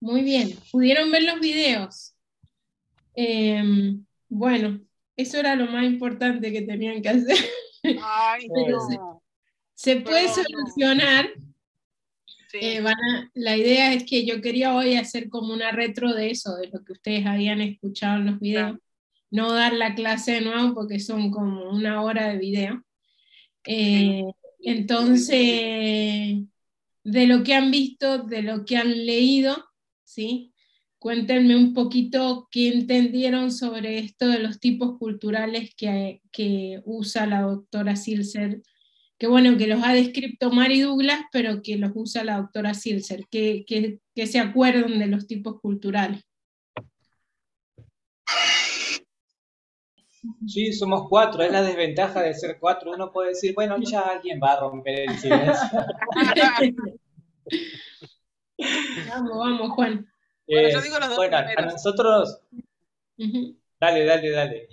[0.00, 0.56] Muy bien.
[0.72, 2.14] ¿Pudieron ver los videos?
[3.14, 4.80] Em, bueno,
[5.16, 7.36] eso era lo más importante que tenían que hacer.
[8.02, 8.48] Ay,
[8.98, 9.22] no.
[9.74, 11.30] Se puede Pero solucionar.
[12.48, 12.58] Sí.
[12.60, 16.30] Eh, van a- la idea es que yo quería hoy hacer como una retro de
[16.30, 18.78] eso, de lo que ustedes habían escuchado en los videos.
[19.30, 22.82] No dar la clase de nuevo porque son como una hora de video.
[23.64, 24.24] Eh,
[24.60, 25.36] entonces,
[27.04, 29.69] de lo que han visto, de lo que han leído,
[30.10, 30.52] ¿sí?
[30.98, 37.42] Cuéntenme un poquito qué entendieron sobre esto de los tipos culturales que, que usa la
[37.42, 38.62] doctora Silser
[39.20, 43.26] que bueno, que los ha descrito Mari Douglas, pero que los usa la doctora Silser,
[43.30, 46.22] que, que, que se acuerdan de los tipos culturales.
[50.46, 52.92] Sí, somos cuatro, es la desventaja de ser cuatro.
[52.92, 55.68] Uno puede decir, bueno, ya alguien va a romper el silencio.
[59.08, 60.06] vamos, vamos, Juan.
[60.46, 61.72] Bueno, Eh, yo digo los dos bueno, a primeros.
[61.74, 62.40] nosotros,
[63.78, 64.68] dale, dale, dale.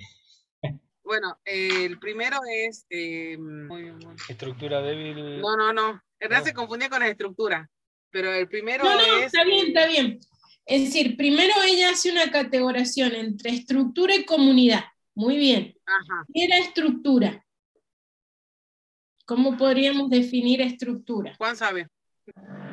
[1.03, 2.85] Bueno, eh, el primero es.
[2.89, 5.39] eh, muy- muy- Estructura débil.
[5.41, 5.89] no, no, no.
[6.19, 6.45] En realidad No.
[6.45, 7.69] se confundía con la estructura.
[8.09, 9.25] Pero el primero No, no, es.
[9.27, 10.19] está bien, eh, está bien.
[10.65, 14.83] Es decir, primero ella hace una categorización entre estructura y comunidad.
[15.15, 15.75] Muy bien.
[15.85, 16.25] Ajá.
[16.33, 17.45] ¿Qué era estructura?
[19.25, 21.35] ¿Cómo podríamos definir estructura?
[21.37, 21.87] Juan sabe.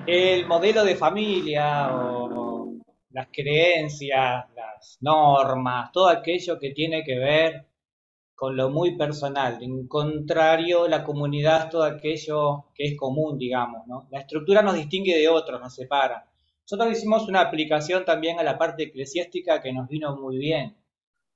[0.07, 2.75] El modelo de familia o
[3.11, 7.67] las creencias, las normas, todo aquello que tiene que ver
[8.35, 9.63] con lo muy personal.
[9.63, 14.07] En contrario, la comunidad es todo aquello que es común, digamos, ¿no?
[14.11, 16.29] La estructura nos distingue de otros, nos separa.
[16.65, 20.77] Nosotros hicimos una aplicación también a la parte eclesiástica que nos vino muy bien.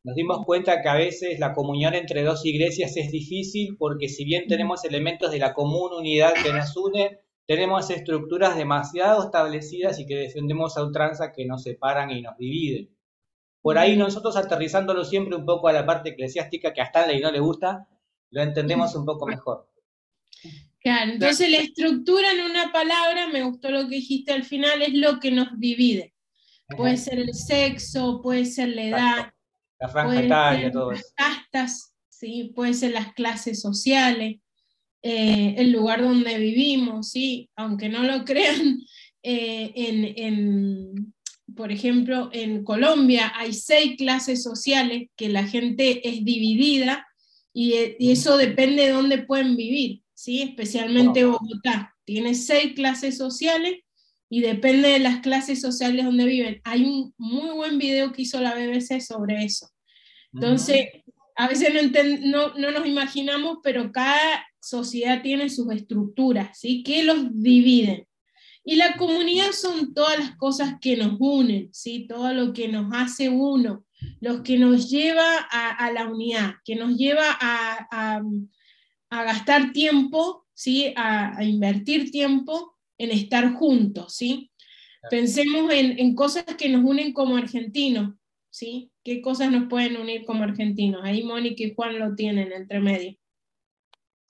[0.04, 4.24] Nos dimos cuenta que a veces la comunión entre dos iglesias es difícil porque si
[4.26, 10.04] bien tenemos elementos de la común unidad que nos unen, tenemos estructuras demasiado establecidas y
[10.04, 12.94] que defendemos a ultranza que nos separan y nos dividen.
[13.62, 17.32] Por ahí nosotros aterrizándolo siempre un poco a la parte eclesiástica que a Stanley no
[17.32, 17.88] le gusta,
[18.30, 19.66] lo entendemos un poco mejor.
[20.80, 24.92] Claro, entonces la estructura en una palabra, me gustó lo que dijiste al final, es
[24.92, 26.14] lo que nos divide.
[26.76, 29.32] Puede ser el sexo, puede ser la edad,
[29.80, 31.12] La franja puede etaria, ser todo las eso.
[31.16, 32.52] castas, ¿sí?
[32.54, 34.36] puede ser las clases sociales,
[35.02, 37.50] eh, el lugar donde vivimos, ¿sí?
[37.56, 38.80] aunque no lo crean,
[39.22, 41.14] eh, en, en,
[41.54, 47.06] por ejemplo, en Colombia hay seis clases sociales que la gente es dividida
[47.52, 50.42] y, eh, y eso depende de dónde pueden vivir, ¿sí?
[50.42, 51.94] especialmente Bogotá.
[52.04, 53.80] Tiene seis clases sociales
[54.30, 56.60] y depende de las clases sociales donde viven.
[56.64, 59.68] Hay un muy buen video que hizo la BBC sobre eso.
[60.32, 60.86] Entonces,
[61.38, 61.88] a veces no,
[62.26, 66.82] no, no nos imaginamos, pero cada sociedad tiene sus estructuras, ¿sí?
[66.82, 68.06] Que los dividen.
[68.64, 72.06] Y la comunidad son todas las cosas que nos unen, ¿sí?
[72.08, 73.84] Todo lo que nos hace uno,
[74.20, 78.22] lo que nos lleva a, a la unidad, que nos lleva a, a-
[79.10, 80.92] a gastar tiempo, ¿sí?
[80.96, 84.50] A, a invertir tiempo en estar juntos, ¿sí?
[85.08, 88.16] Pensemos en, en cosas que nos unen como argentinos,
[88.50, 88.90] ¿sí?
[89.04, 91.00] ¿Qué cosas nos pueden unir como argentinos?
[91.04, 93.16] Ahí Mónica y Juan lo tienen entre medio.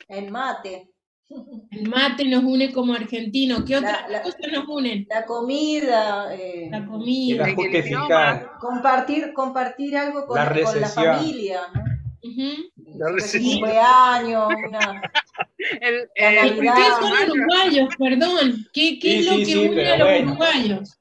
[0.08, 0.90] El mate,
[1.70, 3.62] El mate nos une como argentinos.
[3.64, 5.06] ¿Qué otras La- la- cosas nos unen?
[5.10, 7.44] la comida, eh, La comida.
[7.44, 8.06] El ajuste idioma.
[8.06, 8.50] fiscal.
[8.60, 11.82] compartir, compartir algo con La la, con la familia, ¿no?
[12.20, 12.96] Ujú.
[12.98, 13.60] La Un recesión.
[13.60, 15.02] cumpleaños, una,
[15.80, 16.52] El, La el-.
[16.54, 18.66] Ustedes son uruguayos, perdón.
[18.72, 20.26] ¿Qué, qué Sí, es lo sí, que sí, une a los bueno.
[20.32, 20.98] uruguayos?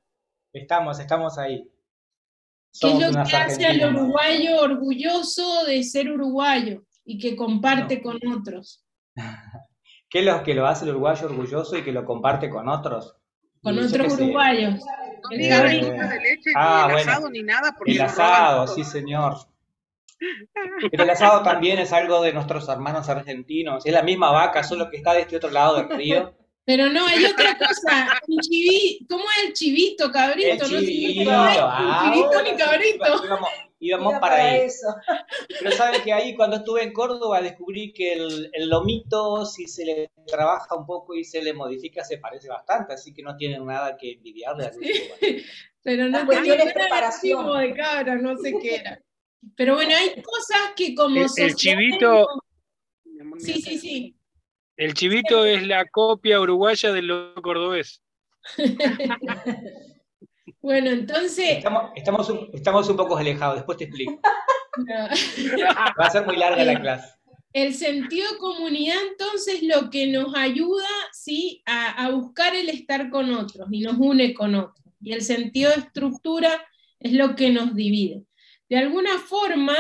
[0.53, 1.63] Estamos, estamos ahí.
[2.79, 8.17] ¿Qué es lo que hace al uruguayo orgulloso de ser uruguayo y que comparte con
[8.31, 8.83] otros?
[10.09, 13.15] ¿Qué es lo que lo hace el uruguayo orgulloso y que lo comparte con otros?
[13.61, 14.75] Con Y otros uruguayos.
[14.75, 15.87] no El diga cabrito.
[15.87, 17.11] dulce de leche, Ah, ni el bueno.
[17.11, 19.35] asado, ni nada, porque El asado, sí señor.
[20.91, 23.85] Pero el asado también es algo de nuestros hermanos argentinos.
[23.85, 26.33] Es la misma vaca, solo que está de este otro lado del río.
[26.67, 28.19] Pero no, hay otra cosa.
[28.27, 30.65] Un chivi- ¿Cómo es el chivito, cabrito?
[30.65, 31.31] El no chivito.
[31.31, 33.25] no es ah, ni chivito ahora ni sí, cabrito.
[33.25, 33.49] Íbamos,
[33.79, 34.61] íbamos para para ahí.
[34.65, 34.87] eso.
[35.47, 39.85] Pero saben que ahí cuando estuve en Córdoba descubrí que el, el lomito, si se
[39.85, 43.65] le trabaja un poco y se le modifica, se parece bastante, así que no tienen
[43.65, 45.43] nada que envidiarle al uruguayo.
[45.83, 47.59] Pero no de preparación.
[47.59, 49.01] de cabra, no sé qué era.
[49.55, 52.27] Pero bueno, hay cosas que como El- el chivito-
[53.39, 54.16] Sí, sí, sí.
[54.77, 58.01] El chivito es la copia uruguaya del loco cordobés.
[60.59, 64.19] Bueno, entonces, Estamos, estamos, un, estamos un poco alejados, después te explico.
[64.77, 65.07] no.
[65.99, 67.13] Va a ser muy larga la clase.
[67.53, 71.61] el sentido de comunidad entonces lo que nos ayuda, ¿sí?
[71.65, 75.71] A, a buscar el estar con otros y nos une con otros, y el sentido
[75.71, 76.65] de estructura
[76.99, 78.23] es lo que nos divide.
[78.67, 79.75] De alguna forma,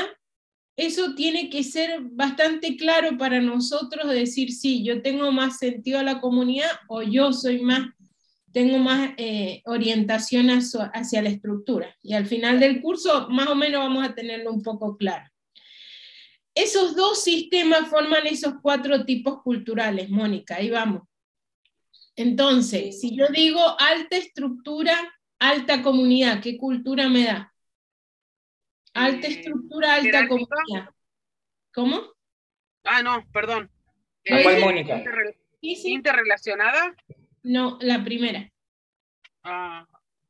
[0.77, 6.03] eso tiene que ser bastante claro para nosotros decir, sí, yo tengo más sentido a
[6.03, 7.89] la comunidad o yo soy más,
[8.53, 11.97] tengo más eh, orientación hacia, la estructura.
[12.03, 15.25] Y al final del curso, más o menos vamos a tenerlo un poco claro.
[16.53, 21.01] Esos dos sistemas forman esos cuatro tipos culturales, Mónica, ahí vamos.
[22.15, 24.95] Entonces, si yo digo alta estructura,
[25.39, 27.53] alta comunidad, ¿qué cultura me da?
[28.97, 30.45] Alta Eh, estructura, alta jerárquica.
[30.47, 30.89] comunidad.
[31.73, 32.01] ¿Cómo?
[32.83, 33.69] Ah, no, perdón.
[34.27, 34.97] ¿Cuál, ¿Cuál, Mónica?
[34.97, 35.91] interre- Sí, sí.
[35.93, 36.95] ¿Interrelacionada?
[37.43, 38.49] No, la primera.
[39.43, 39.85] Ah,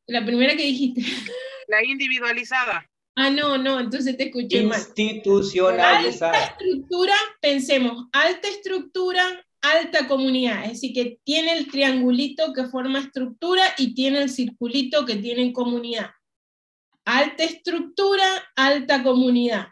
[0.08, 1.02] La primera que dijiste.
[1.68, 2.90] la individualizada.
[3.16, 4.78] Ah, no, no, entonces te escuché mal.
[4.80, 6.38] Institucionalizada.
[6.46, 13.64] estructura, pensemos, alta estructura, alta comunidad, es decir, que tiene el triangulito que forma estructura
[13.78, 16.12] y tiene el circulito que tiene comunidad.
[17.09, 18.25] Alta estructura,
[18.57, 19.69] alta comunidad.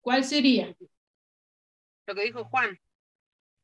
[0.00, 0.74] ¿Cuál sería?
[2.04, 2.76] Lo que dijo Juan.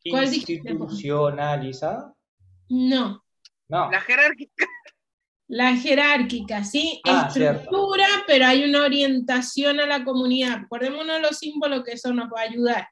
[0.09, 0.33] ¿Cuál?
[0.33, 2.15] Institucionalizada.
[2.69, 3.21] No,
[3.69, 3.91] No.
[3.91, 4.65] La jerárquica.
[5.49, 7.03] la jerárquica, ¿sí?
[7.05, 10.62] Ah, estructura, pero hay una orientación a la comunidad.
[10.65, 12.89] Acordémonos de los símbolos que eso nos va a ayudar.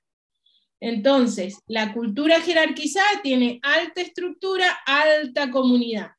[0.80, 6.10] Entonces, la cultura jerarquizada tiene alta estructura, alta comunidad.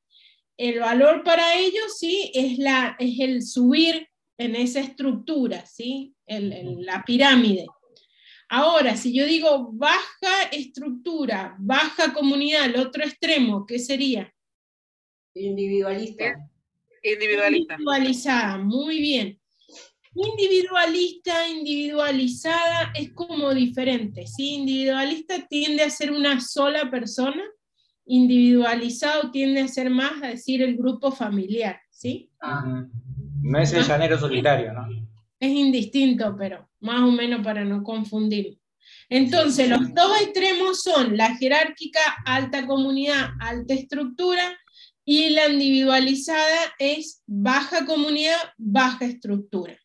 [0.59, 6.13] El valor para ellos, sí, es, la, es el subir en esa estructura, ¿sí?
[6.25, 7.65] El- el- la pirámide.
[8.49, 14.33] Ahora, si yo digo baja estructura, baja comunidad, el otro extremo, ¿qué sería?
[15.33, 16.35] Individualista.
[17.03, 17.75] Individualista.
[17.75, 19.39] Individualizada, muy bien.
[20.15, 24.55] Individualista, individualizada es como diferente, ¿sí?
[24.55, 27.43] Individualista tiende a ser una sola persona,
[28.09, 32.29] individualizado tiende a ser más, a decir, el grupo familiar, ¿sí?
[33.41, 34.87] No es el llanero solitario, ¿no?
[35.39, 38.57] Es indistinto, pero más o menos para no confundir.
[39.09, 44.57] Entonces, los dos extremos son la jerárquica, alta comunidad, alta estructura,
[45.05, 49.75] y la individualizada es baja comunidad, baja estructura.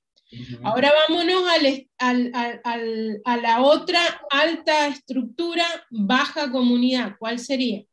[0.65, 4.00] Ahora vámonos al- al- al- a la otra
[4.31, 7.15] alta estructura, baja comunidad.
[7.19, 7.85] ¿Cuál sería?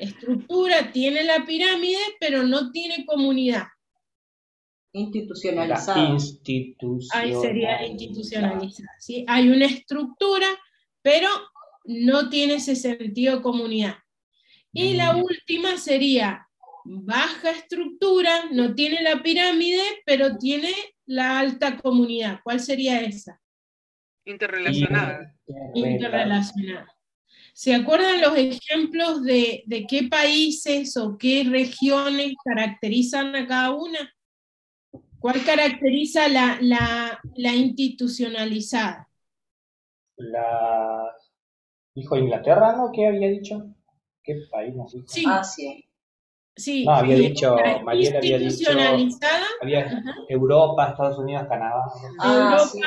[0.00, 3.64] Estructura tiene la pirámide, pero no tiene comunidad.
[4.92, 6.08] Institucionalizada.
[6.08, 7.10] institución.
[7.20, 8.90] Ahí sería institucionalizada.
[8.98, 9.24] ¿sí?
[9.28, 10.46] Hay una estructura,
[11.02, 11.28] pero
[11.84, 13.96] no tiene ese sentido de comunidad.
[14.72, 15.22] Y la Mm.
[15.22, 16.46] última sería
[16.84, 20.70] baja estructura, no tiene la pirámide, pero tiene
[21.06, 22.40] la alta comunidad.
[22.42, 23.40] ¿Cuál sería esa?
[24.24, 25.34] Interrelacionada.
[25.74, 26.86] interrelacionada.
[27.60, 34.14] ¿Se acuerdan los ejemplos de, de qué países o qué regiones caracterizan a cada una?
[35.18, 39.06] ¿Cuál caracteriza la, la, la institucionalizada?
[40.16, 41.14] La...
[41.94, 42.90] Dijo Inglaterra, ¿no?
[42.94, 43.62] ¿Qué había dicho?
[44.24, 45.04] ¿Qué país nos dijo?
[45.06, 45.72] Sí, Asia.
[46.56, 46.84] sí.
[46.86, 50.14] No, había sí, dicho, la Mariela había dicho- institucionalizada, Había Ajá.
[50.30, 51.82] Europa, Estados Unidos, Canadá.
[52.20, 52.80] Ah, Europa, sí.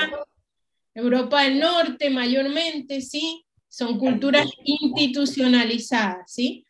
[0.95, 6.63] Europa del Norte mayormente, sí, son culturas institucionalizadas, ¿sí?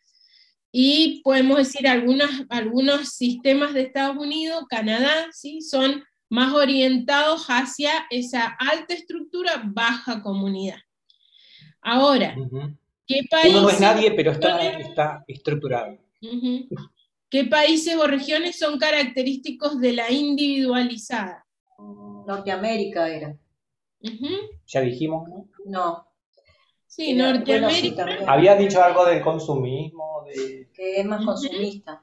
[0.72, 5.60] Y podemos decir algunas, algunos sistemas de Estados Unidos, Canadá, ¿sí?
[5.60, 10.78] Son más orientados hacia esa alta estructura, baja comunidad.
[11.82, 12.34] Ahora.
[13.06, 15.98] ¿qué países, Uno no es nadie, pero está, está estructurado.
[17.28, 21.44] ¿qué países o regiones son característicos de la individualizada?
[22.26, 23.36] Norteamérica era.
[24.66, 25.48] Ya dijimos, ¿no?
[25.66, 26.13] No.
[26.94, 27.96] Sí, era- bueno, sí, Norteamérica.
[27.96, 28.28] también.
[28.28, 30.68] Había dicho algo del consumismo, de...
[30.72, 32.02] Que es más consumista.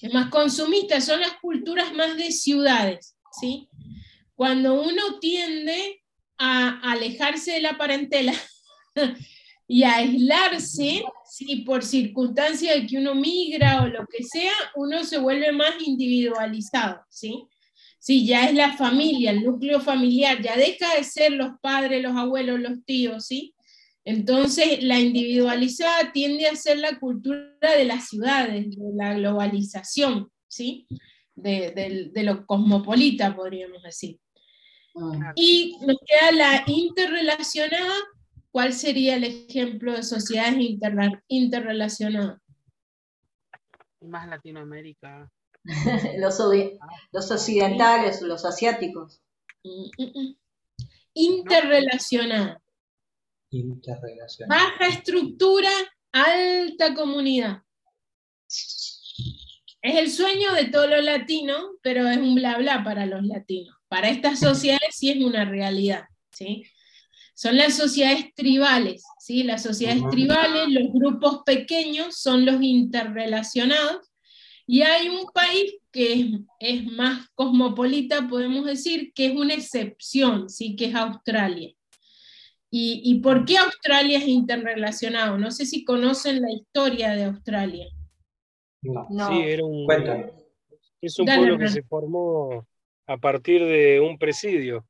[0.00, 3.68] es más consumista, son las culturas más de ciudades, ¿sí?
[4.34, 6.02] Cuando uno tiende
[6.38, 8.32] a alejarse de la parentela
[9.68, 11.56] y a aislarse, ¿sí?
[11.64, 17.04] por circunstancia de que uno migra o lo que sea, uno se vuelve más individualizado,
[17.08, 17.46] ¿sí?
[18.00, 22.16] Sí, ya es la familia, el núcleo familiar, ya deja de ser los padres, los
[22.16, 23.54] abuelos, los tíos, ¿sí?
[24.04, 30.86] Entonces, la individualizada tiende a ser la cultura de las ciudades, de la globalización, ¿sí?
[31.34, 34.18] De, lo cosmopolita, podríamos decir.
[34.94, 35.22] Mm.
[35.36, 37.94] Y nos queda la interrelacionada.
[38.50, 40.56] ¿Cuál sería el ejemplo de sociedades
[41.28, 42.38] interrelacionadas?
[44.00, 45.30] Más Latinoamérica.
[46.18, 46.40] Los,
[47.12, 49.22] los occidentales, los asiáticos.
[49.62, 50.32] Mm,
[53.52, 54.60] interrelacionado.
[54.60, 55.70] Baja estructura,
[56.12, 57.62] alta comunidad.
[59.82, 63.76] es el sueño de todos los latinos, pero es un bla bla para los latinos.
[63.88, 66.64] Para estas sociedades sí es una realidad, ¿sí?
[67.34, 69.42] Son las sociedades tribales, ¿sí?
[69.42, 74.12] Las sociedades tribales, los grupos pequeños son los interrelacionados,
[74.66, 76.26] y hay un país que es,
[76.58, 80.76] es más cosmopolita, podemos decir, que es una excepción, ¿sí?
[80.76, 81.74] Que es Australia.
[82.74, 85.36] ¿Y, ¿Y por qué Australia es interrelacionado?
[85.36, 87.86] No sé si conocen la historia de Australia.
[88.80, 89.06] No.
[89.10, 89.28] No.
[89.28, 90.32] Sí, era un, Cuéntame.
[91.02, 92.66] es un Dale, pueblo que se formó
[93.06, 94.86] a partir de un presidio.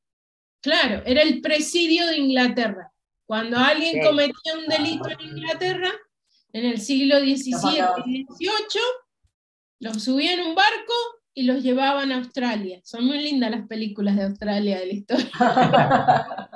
[0.63, 2.93] Claro, era el presidio de Inglaterra.
[3.27, 4.11] Cuando alguien Claro.
[4.11, 5.91] cometía un delito en Inglaterra,
[6.53, 8.83] en el siglo XVII y XVIII,
[9.81, 10.93] los subían en un barco
[11.35, 12.81] y los llevaban a Australia.
[12.85, 15.31] Son muy lindas las películas de Australia de la historia.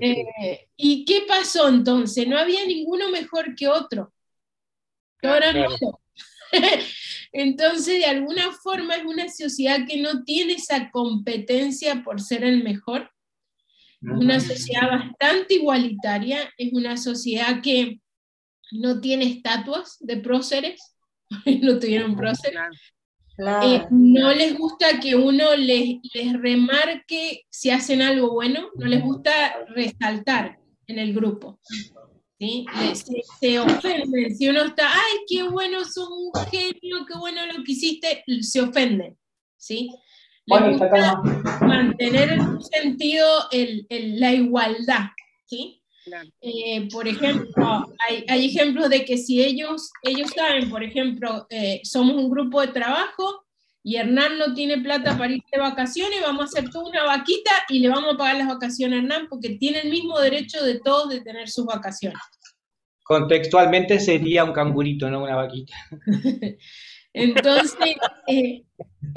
[0.00, 2.26] Eh, ¿Y qué pasó entonces?
[2.26, 4.12] No había ninguno mejor que otro.
[5.20, 5.76] Era Claro.
[7.32, 12.62] Entonces, de alguna forma es una sociedad que no tiene esa competencia por ser el
[12.62, 13.10] mejor.
[14.00, 18.00] Es una sociedad bastante igualitaria, es una sociedad que
[18.70, 20.96] no tiene estatuas de próceres,
[21.62, 22.60] no tuvieron próceres.
[23.36, 23.66] Claro.
[23.66, 23.88] Eh, Claro.
[23.90, 29.32] no les gusta que uno les, les remarque si hacen algo bueno, no les gusta
[29.74, 31.58] resaltar en el grupo.
[32.38, 32.66] ¿sí?
[32.80, 34.36] Les- se, se ofenden.
[34.36, 38.60] Si uno está, ay, qué bueno, sos un genio, qué bueno lo que hiciste, se
[38.60, 39.16] ofenden.
[39.56, 39.90] ¿sí?
[40.46, 41.22] Les está gusta
[41.66, 45.06] mantener en un sentido el- el- la igualdad.
[45.46, 45.80] ¿sí?
[46.04, 46.28] Claro.
[46.42, 51.80] Eh, por ejemplo, hay, hay ejemplos de que si ellos, ellos saben, por ejemplo, eh,
[51.82, 53.46] somos un grupo de trabajo
[53.82, 57.52] y Hernán no tiene plata para ir de vacaciones, vamos a hacer toda una vaquita
[57.68, 60.80] y le vamos a pagar las vacaciones a Hernán porque tiene el mismo derecho de
[60.80, 62.18] todos de tener sus vacaciones.
[63.02, 65.74] Contextualmente sería un cangurito, no una vaquita.
[67.12, 67.96] Entonces,
[68.26, 68.63] eh,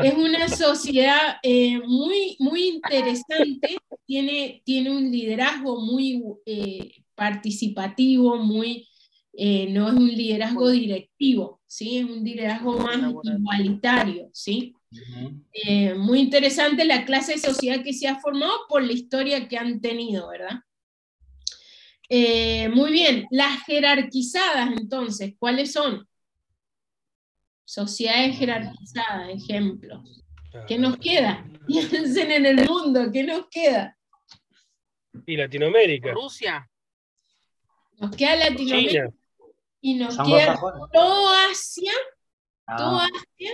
[0.03, 8.87] es una sociedad eh, muy, muy interesante, tiene, tiene un liderazgo muy eh, participativo, muy,
[9.33, 11.97] eh, no es un liderazgo directivo, ¿sí?
[11.97, 14.29] es un liderazgo más igualitario.
[14.33, 14.73] ¿sí?
[15.97, 19.81] Muy interesante la clase de sociedad que se ha formado por la historia que han
[19.81, 20.61] tenido, ¿verdad?
[22.73, 26.07] Muy bien, las jerarquizadas entonces, ¿cuáles son?
[27.67, 30.23] Sociedades jerarquizadas, ejemplos.
[30.69, 31.45] ¿Qué nos queda?
[31.67, 33.97] Piensen en el mundo, ¿qué nos queda?
[35.25, 36.65] Y Latinoamérica, Rusia.
[37.99, 39.09] Nos queda Latinoamérica China,
[39.81, 40.57] y nos queda
[40.93, 41.91] todo Asia,
[42.77, 43.51] todo Ah, Asia,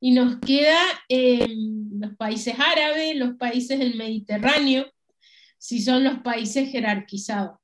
[0.00, 4.90] y nos queda eh, los países árabes, los países del Mediterráneo,
[5.56, 7.60] si son los países jerarquizados.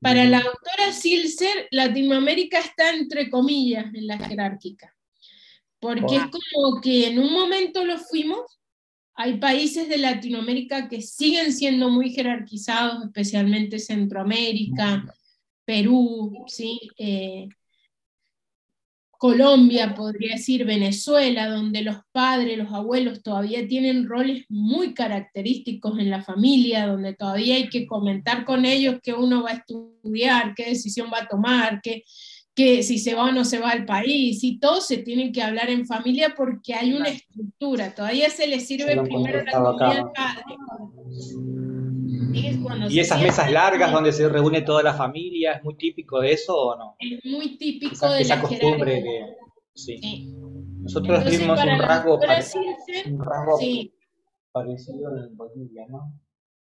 [0.00, 4.95] Para la doctora Silser, Latinoamérica está entre comillas en la jerárquica,
[5.80, 8.40] porque es como que en un momento lo fuimos,
[9.14, 15.04] hay países de Latinoamérica que siguen siendo muy jerarquizados, especialmente Centroamérica,
[15.64, 16.78] Perú, ¿sí?
[16.98, 17.48] Eh,
[19.18, 26.10] Colombia, podría decir Venezuela, donde los padres, los abuelos todavía tienen roles muy característicos en
[26.10, 30.66] la familia, donde todavía hay que comentar con ellos qué uno va a estudiar, qué
[30.66, 32.04] decisión va a tomar, qué,
[32.56, 35.42] qué- si se va o no se va al país, y todo se tiene que
[35.42, 40.10] hablar en familia porque hay una estructura, todavía se le sirve primero la comida al
[40.12, 40.44] padre.
[42.34, 46.20] Es ¿Y esas mesas la largas donde se reúne toda la familia, es muy típico
[46.20, 46.96] de eso o no?
[46.98, 49.26] es muy típico Esa, de esa la costumbre jerarquía.
[49.26, 49.36] de...
[49.74, 49.98] Sí.
[49.98, 50.34] Sí.
[50.82, 53.94] Nosotros Entonces, vimos un rasgo, doctora pare- Silse, un rasgo sí,
[54.52, 56.12] parecido en Bolivia, ¿no?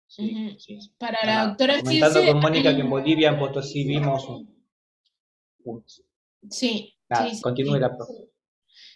[0.07, 0.79] Sí, sí.
[0.99, 4.52] para la doctora comentando con Mónica que en Bolivia, en Potosí, vimos un...
[6.51, 7.81] sí, Nada, sí, sí, continúe sí.
[7.81, 8.33] la profe.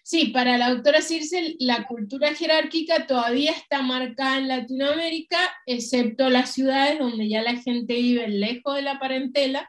[0.03, 6.53] Sí, para la doctora Circe, la cultura jerárquica todavía está marcada en Latinoamérica, excepto las
[6.53, 9.69] ciudades donde ya la gente vive lejos de la parentela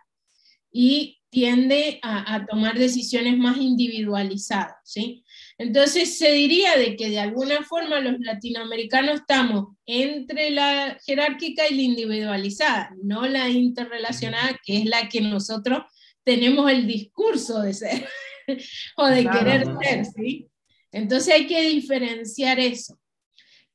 [0.71, 5.23] y tiende a, a tomar decisiones más individualizadas, ¿sí?
[5.57, 11.75] Entonces se diría de que de alguna forma los latinoamericanos estamos entre la jerárquica y
[11.75, 15.83] la individualizada, no la interrelacionada, que es la que nosotros
[16.27, 18.05] tenemos el discurso de ser
[18.97, 19.39] o de Claro.
[19.39, 20.47] querer ser, ¿sí?
[20.91, 22.99] Entonces hay que diferenciar eso.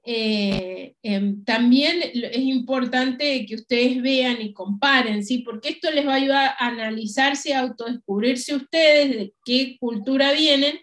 [0.05, 5.39] Eh, em, también es importante que ustedes vean y comparen, ¿sí?
[5.39, 10.79] Porque esto les va a ayudar a analizarse, a autodescubrirse ustedes de qué cultura vienen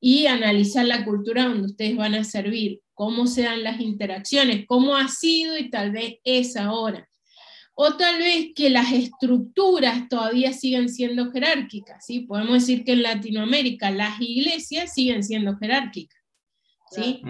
[0.00, 4.96] y analizar la cultura donde ustedes van a servir, cómo se dan las interacciones, cómo
[4.96, 7.06] ha sido y tal vez es ahora.
[7.84, 12.20] O tal vez que las estructuras todavía siguen siendo jerárquicas, ¿sí?
[12.20, 16.22] Podemos decir que en Latinoamérica las iglesias siguen siendo jerárquicas,
[16.92, 17.20] ¿sí?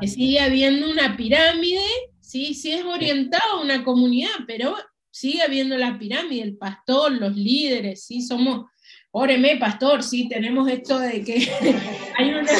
[0.00, 1.84] Que sigue habiendo una pirámide,
[2.18, 2.54] ¿sí?
[2.54, 4.74] Sí es orientado a una comunidad, pero
[5.12, 8.20] sigue habiendo la pirámide, el pastor, los líderes, ¿sí?
[8.20, 8.66] Somos,
[9.12, 11.36] óreme, pastor, sí, tenemos esto de que
[12.18, 12.50] hay una...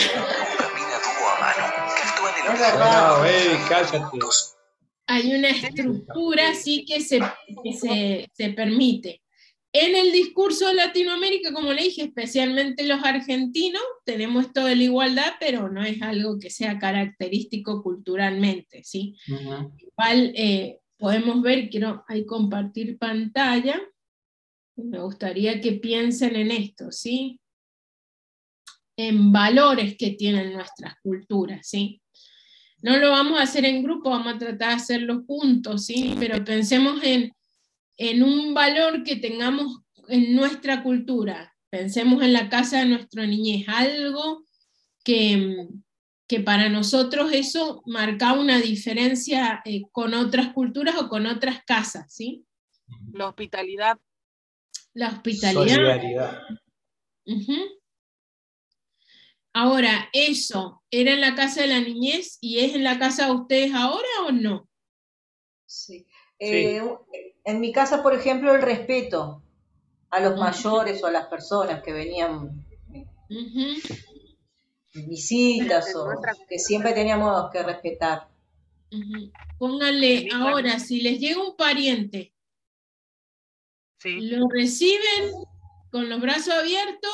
[5.12, 7.21] Hay una estructura sí que, se,
[8.33, 9.21] se, permite.
[9.73, 14.85] En el discurso de Latinoamérica, como le dije, especialmente los argentinos, tenemos esto de la
[14.85, 19.17] igualdad, pero no es algo que sea característico culturalmente, ¿sí?
[19.26, 23.81] Igual eh, podemos ver, quiero ahí compartir pantalla,
[24.76, 27.40] me gustaría que piensen en esto, ¿sí?
[28.97, 32.00] En valores que tienen nuestras culturas, ¿sí?
[32.83, 36.15] No lo vamos a hacer en grupo, vamos a tratar de hacerlo juntos, ¿sí?
[36.19, 37.33] Pero pensemos en,
[37.97, 41.55] en un valor que tengamos en nuestra cultura.
[41.69, 44.45] Pensemos en la casa de nuestra niñez, algo
[45.05, 45.69] que,
[46.27, 52.13] que para nosotros eso marca una diferencia eh, con otras culturas o con otras casas,
[52.13, 52.45] ¿sí?
[53.13, 53.99] La hospitalidad.
[54.95, 55.75] La hospitalidad.
[55.77, 56.43] Solidaridad.
[59.52, 63.33] Ahora, ¿eso era en la casa de la niñez y es en la casa de
[63.33, 64.69] ustedes ahora o no?
[65.66, 66.07] Sí.
[66.38, 66.83] Eh,
[67.45, 69.42] en mi casa, por ejemplo, el respeto
[70.11, 72.64] a los mayores o a las personas que venían
[74.95, 76.09] visitas o
[76.49, 78.28] que siempre teníamos que respetar.
[79.59, 82.33] Pónganle ahora, si les llega un pariente,
[84.04, 85.33] ¿lo reciben
[85.90, 87.11] con los brazos abiertos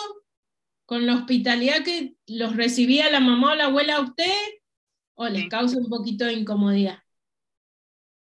[0.86, 4.32] con la hospitalidad que los recibía la mamá o la abuela a usted
[5.14, 7.02] o les causa un poquito de incomodidad?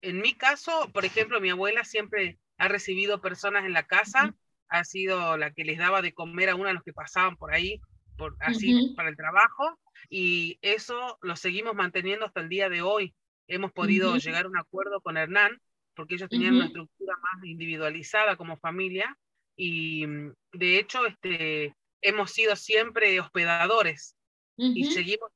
[0.01, 4.35] En mi caso, por ejemplo, mi abuela siempre ha recibido personas en la casa,
[4.69, 7.53] ha sido la que les daba de comer a uno de los que pasaban por
[7.53, 7.79] ahí,
[8.17, 13.13] por, así para el trabajo, y eso lo seguimos manteniendo hasta el día de hoy.
[13.47, 15.61] Hemos podido llegar a un acuerdo con Hernán,
[15.95, 19.17] porque ellos tenían una estructura más individualizada como familia,
[19.55, 21.75] y mm, de hecho, este,
[22.07, 24.15] hemos sido siempre hospedadores
[24.57, 25.31] y seguimos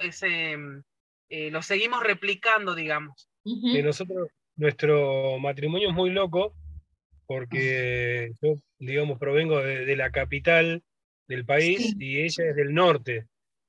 [0.00, 0.82] ese, mm,
[1.28, 3.28] eh, lo seguimos replicando, digamos.
[3.44, 6.54] Y nosotros, nuestro matrimonio es muy loco
[7.26, 10.82] porque yo, digamos, provengo de, la capital
[11.28, 13.26] del país y ella es del norte.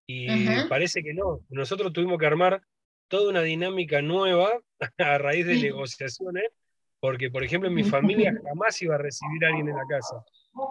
[0.08, 0.28] Y
[0.68, 1.40] parece que no.
[1.50, 2.62] Nosotros tuvimos que armar
[3.08, 4.60] toda una dinámica nueva
[4.98, 6.50] a raíz de negociaciones,
[7.00, 10.26] porque, por ejemplo, en mi familia jamás iba a recibir a alguien en la casa.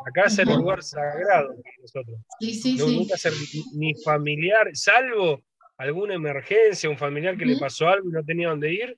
[0.06, 2.18] Acá es el lugar sagrado para nosotros.
[2.38, 3.32] Sí, sí, no, Nunca ser
[3.74, 5.42] ni familiar, salvo
[5.78, 8.96] alguna emergencia, un familiar que le pasó algo y no tenía dónde ir,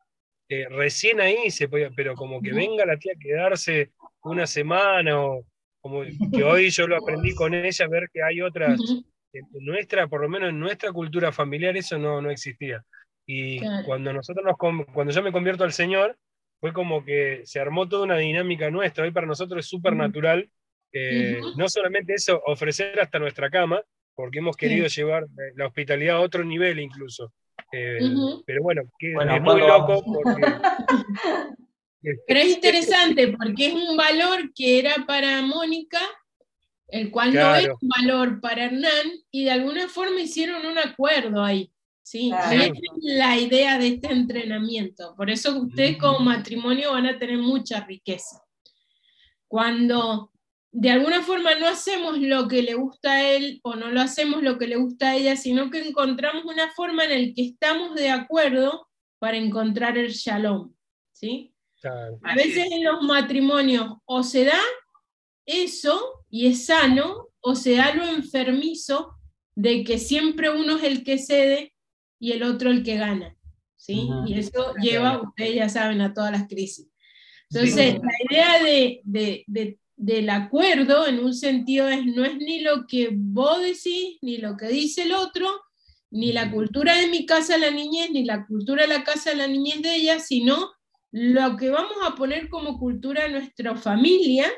[0.49, 3.93] eh, recién ahí se podía, pero como que venga la tía a quedarse
[4.25, 5.47] una semana o
[5.81, 8.81] como que hoy yo lo aprendí con ella, ver que hay otras,
[9.33, 12.85] en nuestra, por lo menos en nuestra cultura familiar eso no, no existía.
[13.27, 14.57] Y cuando nosotros nos,
[14.93, 16.19] cuando yo me convierto al Señor,
[16.61, 19.05] fue como que se armó toda una dinámica nuestra.
[19.05, 20.51] Hoy para nosotros es súper natural
[21.57, 23.83] no solamente eso, ofrecer hasta nuestra cama,
[24.15, 27.33] porque hemos querido llevar eh, la hospitalidad a otro nivel incluso.
[27.73, 27.99] Eh,
[28.45, 30.43] pero bueno, es muy loco porque...
[32.27, 36.01] Pero es interesante porque es un valor que era para Mónica,
[36.89, 41.45] el cual no es un valor para Hernán, y de alguna forma hicieron un acuerdo
[41.45, 41.73] ahí.
[42.03, 42.33] ¿sí?
[42.51, 45.15] es la idea de este entrenamiento.
[45.17, 48.43] Por eso ustedes como matrimonio van a tener mucha riqueza.
[49.47, 50.32] Cuando
[50.73, 54.43] de alguna forma no hacemos lo que le gusta a él o no lo hacemos
[54.43, 57.95] lo que le gusta a ella, sino que encontramos una forma en la que estamos
[57.95, 60.75] de acuerdo para encontrar el shalom.
[61.13, 61.55] ¿sí?
[61.85, 64.59] A veces en los matrimonios o se da
[65.45, 69.17] eso y es sano, o se da lo enfermizo
[69.55, 71.75] de que siempre uno es el que cede
[72.19, 73.37] y el otro el que gana.
[73.77, 74.09] ¿sí?
[74.27, 76.89] Y eso lleva, ustedes ya saben, a todas las crisis.
[77.51, 82.89] Entonces, la idea de, de del acuerdo en un sentido es no es ni lo
[82.89, 85.49] que vos decís, ni lo que dice el otro,
[86.11, 89.37] ni la cultura de mi casa la niñez, ni la cultura de la casa de
[89.37, 90.73] la niñez de ella, sino
[91.13, 94.51] lo que vamos a poner como cultura en nuestra familia,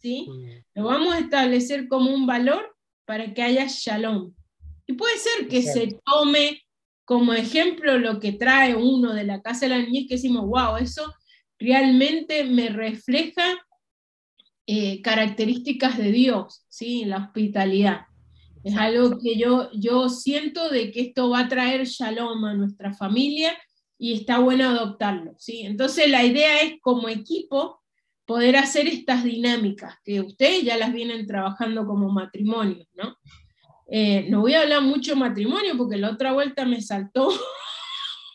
[0.00, 0.28] ¿sí?
[0.74, 4.32] Lo vamos a establecer como un valor para que haya shalom.
[4.86, 6.62] Y puede ser que se tome
[7.04, 10.76] como ejemplo lo que trae uno de la casa de la niñez, que decimos, wow,
[10.76, 11.12] eso
[11.58, 13.42] realmente me refleja
[14.66, 17.04] eh, características de Dios, ¿sí?
[17.04, 18.06] la hospitalidad.
[18.62, 22.94] Es algo que yo, yo siento de que esto va a traer shalom a nuestra
[22.94, 23.54] familia
[23.98, 25.62] y está bueno adoptarlo, ¿sí?
[25.62, 27.82] Entonces la idea es como equipo
[28.24, 33.16] poder hacer estas dinámicas, que ustedes ya las vienen trabajando como matrimonio, ¿no?
[33.86, 37.28] Eh, no voy a hablar mucho matrimonio porque la otra vuelta me saltó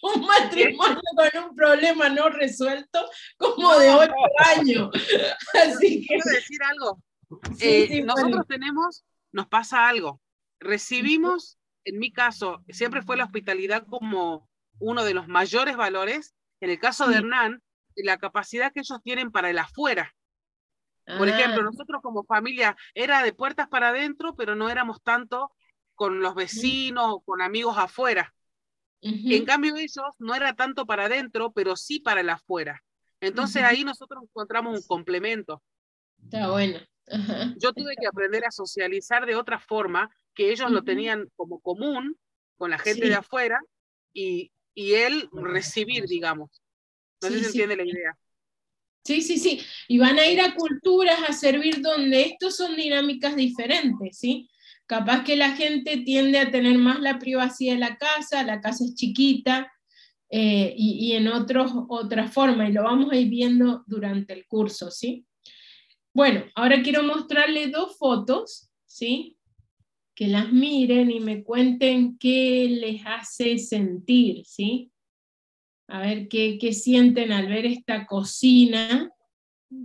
[0.02, 4.14] un matrimonio con un problema no resuelto como de ocho
[4.56, 4.90] años.
[5.54, 6.08] Así que...
[6.08, 7.02] Quiero decir algo.
[7.60, 10.22] Eh, nosotros tenemos, nos pasa algo.
[10.60, 16.34] Recibimos, en mi caso, siempre fue la hospitalidad como uno de los mayores valores.
[16.62, 17.62] En el caso de Hernán,
[17.96, 20.14] la capacidad que ellos tienen para el afuera.
[21.18, 21.64] Por ejemplo, ah.
[21.64, 25.52] nosotros como familia era de puertas para adentro, pero no éramos tanto
[25.96, 28.34] con los vecinos o con amigos afuera.
[29.02, 32.84] En cambio, ellos no era tanto para adentro, pero sí para el afuera.
[33.22, 35.62] Entonces ahí nosotros encontramos un complemento.
[36.24, 36.80] Está bueno.
[37.58, 42.18] Yo tuve que aprender a socializar de otra forma, que ellos lo tenían como común
[42.58, 43.60] con la gente de afuera
[44.14, 46.50] y, y él recibir, digamos.
[47.22, 48.18] No sé si entiende la idea.
[49.04, 49.62] Sí, sí, sí.
[49.88, 54.50] Y van a ir a culturas a servir donde estos son dinámicas diferentes, ¿sí?
[54.90, 58.84] Capaz que la gente tiende a tener más la privacidad de la casa, la casa
[58.84, 59.72] es chiquita,
[60.32, 64.90] eh, y, en otros, otra forma, y lo vamos a ir viendo durante el curso,
[64.90, 65.26] ¿sí?
[66.14, 69.38] Bueno, ahora quiero mostrarle dos fotos, ¿sí?
[70.16, 74.92] Que las miren y me cuenten qué les hace sentir, ¿sí?
[75.90, 79.12] a ver qué, sienten al ver esta cocina,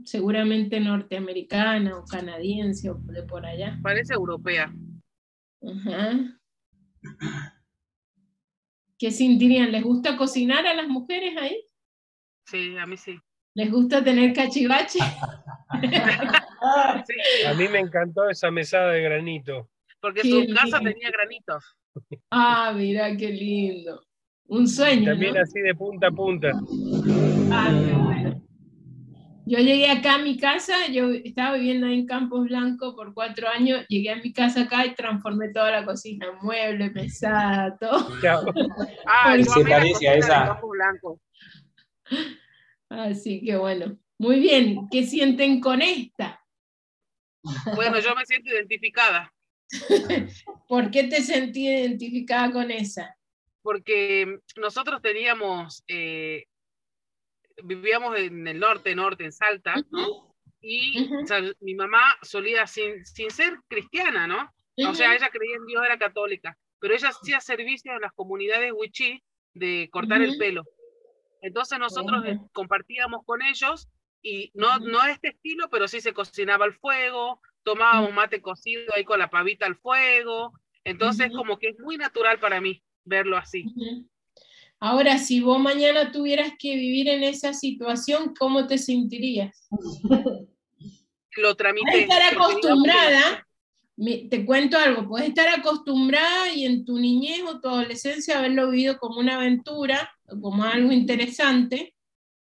[0.05, 3.79] seguramente norteamericana o canadiense o de por allá.
[3.83, 4.73] Parece europea.
[5.67, 6.41] Ajá.
[8.99, 9.73] ¿Qué sentirían?
[9.73, 11.65] ¿Les gusta cocinar a las mujeres ahí?
[12.47, 13.19] Sí, a mí sí.
[13.55, 14.99] ¿Les gusta tener cachivache?
[17.47, 19.69] A mí me encantó esa mesada de granito.
[20.01, 21.63] Porque su casa tenía granitos.
[22.31, 24.03] Ah, mira qué lindo.
[24.47, 25.11] Un sueño.
[25.11, 26.53] También así de punta a punta.
[27.51, 27.71] Ah,
[29.47, 33.49] yo llegué acá a mi casa, yo estaba viviendo ahí en Campos Blanco por cuatro
[33.49, 38.09] años, llegué a mi casa acá y transformé toda la cocina, mueble, mesada, todo.
[39.07, 40.61] ah, se parece a esa.
[42.89, 46.41] Así que bueno, muy bien, ¿qué sienten con esta?
[47.75, 49.33] Bueno, yo me siento identificada.
[50.69, 53.15] ¿Por qué te sentí identificada con esa?
[53.65, 56.45] porque nosotros teníamos, eh,
[57.63, 60.35] vivíamos en el norte, norte, en Salta, ¿no?
[60.61, 61.11] Y
[61.61, 64.51] mi mamá solía, sin, sin ser cristiana, ¿no?
[64.89, 68.73] O sea, ella creía en Dios, era católica, pero ella hacía servicio en las comunidades
[68.75, 70.65] wichí de cortar el pelo.
[71.43, 73.89] Entonces nosotros compartíamos con ellos
[74.23, 79.05] y no, no este estilo, pero sí se cocinaba al fuego, tomábamos mate cocido ahí
[79.05, 80.53] con la pavita al fuego.
[80.85, 83.65] Entonces, como que es muy natural para mí verlo así.
[84.81, 89.69] Ahora, si vos mañana tuvieras que vivir en esa situación, ¿cómo te sentirías?
[91.37, 91.91] Lo tramité.
[91.91, 93.47] Puedes estar acostumbrada,
[94.31, 98.99] te cuento algo, puedes estar acostumbrada y en tu niñez o tu adolescencia haberlo vivido
[98.99, 101.95] como una aventura, como algo interesante,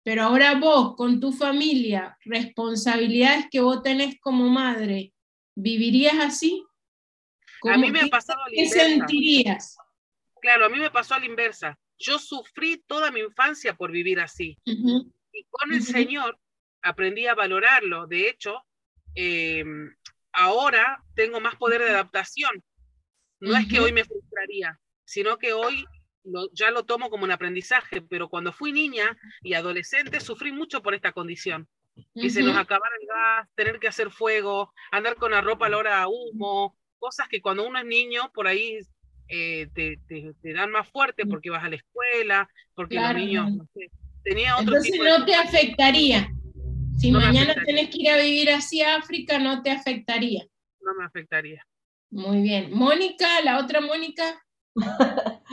[0.03, 5.13] pero ahora vos, con tu familia, responsabilidades que vos tenés como madre,
[5.55, 6.63] ¿vivirías así?
[7.71, 9.77] A mí me ha pasado ¿Qué sentirías?
[10.41, 11.79] Claro, a mí me pasó a la inversa.
[11.99, 14.57] Yo sufrí toda mi infancia por vivir así.
[14.65, 16.37] Y con el Señor
[16.81, 18.07] aprendí a valorarlo.
[18.07, 18.63] De hecho,
[19.15, 19.95] em,
[20.31, 22.63] ahora tengo más poder de adaptación.
[23.39, 25.85] No es que hoy me frustraría, sino que hoy
[26.53, 30.93] ya lo tomo como un aprendizaje, pero cuando fui niña y adolescente sufrí mucho por
[30.93, 31.67] esta condición.
[32.15, 35.69] Que se nos acabara el gas, tener que hacer fuego, andar con la ropa a
[35.69, 38.79] la hora a humo, cosas que cuando uno es niño por ahí
[39.27, 43.91] eh, te, dan más fuerte porque vas a la escuela, porque los niños, no sé,
[44.23, 46.29] tenía otro Entonces no te afectaría.
[46.97, 50.45] Si mañana tenés que ir a vivir hacia África, no te afectaría.
[50.81, 51.65] No me afectaría.
[52.11, 52.71] Muy bien.
[52.73, 54.45] Mónica, la otra Mónica.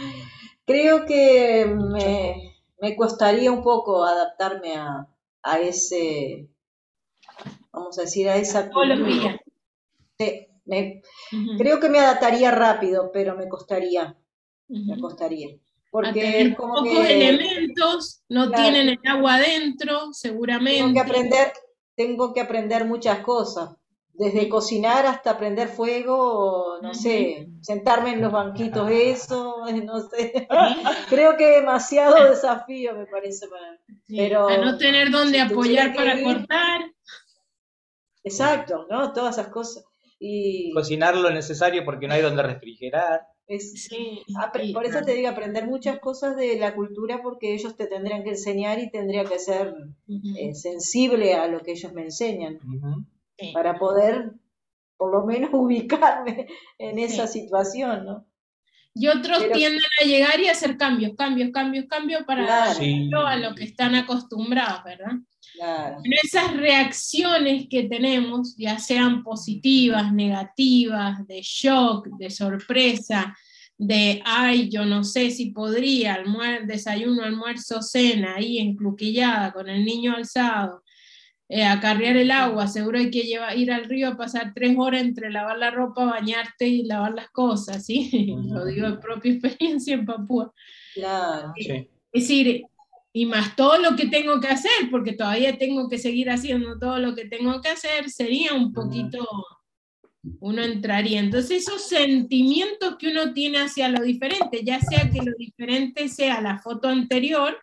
[0.66, 5.08] Creo que me, me, costaría un poco adaptarme a,
[5.42, 6.48] a ese,
[7.72, 8.70] vamos a decir, a esa
[11.58, 14.16] Creo que me adaptaría rápido, pero me costaría.
[14.68, 15.56] Me costaría.
[15.90, 20.80] Porque como pocos elementos, no tienen el agua adentro, seguramente.
[20.80, 21.52] Tengo que aprender,
[21.96, 23.70] tengo que aprender muchas cosas.
[24.12, 30.46] Desde cocinar hasta prender fuego, no sé, sentarme en los banquitos, eso, no sé.
[31.08, 36.82] Creo que demasiado desafío me parece para Pero, a no tener dónde apoyar para cortar.
[38.22, 39.12] Exacto, ¿no?
[39.12, 39.84] Todas esas cosas.
[40.74, 43.26] Cocinar lo necesario porque no hay donde refrigerar.
[44.72, 48.30] por eso te digo, aprender muchas cosas de la cultura porque ellos te tendrían que
[48.30, 49.74] enseñar y tendría que ser
[50.38, 52.60] eh, sensible a lo que ellos me enseñan
[53.54, 54.32] para poder
[54.96, 56.46] por lo menos ubicarme
[56.78, 58.26] en esa situación, ¿no?
[58.94, 63.64] Y otros tienden a llegar y hacer cambios, cambios, cambios, cambios para a lo que
[63.64, 65.12] están acostumbrados, ¿verdad?
[65.54, 65.98] Claro.
[66.22, 73.36] esas reacciones que tenemos, ya sean positivas, negativas, de shock, de sorpresa,
[73.76, 79.84] de, ay, yo no sé si podría, almuer desayuno, almuerzo, cena, ahí encluquillada con el
[79.84, 80.82] niño alzado,
[81.52, 85.02] eh, acarrear el agua, seguro hay que llevar, ir al río a pasar tres horas
[85.02, 88.08] entre lavar la ropa, bañarte y lavar las cosas, ¿sí?
[88.46, 90.54] Lo digo de propia experiencia en Papúa.
[90.94, 91.52] Claro.
[91.56, 92.62] Es decir,
[93.12, 97.00] y más todo lo que tengo que hacer, porque todavía tengo que seguir haciendo todo
[97.00, 99.26] lo que tengo que hacer, sería un poquito,
[100.38, 101.18] uno entraría.
[101.18, 106.40] Entonces esos sentimientos que uno tiene hacia lo diferente, ya sea que lo diferente sea
[106.40, 107.58] la foto anterior,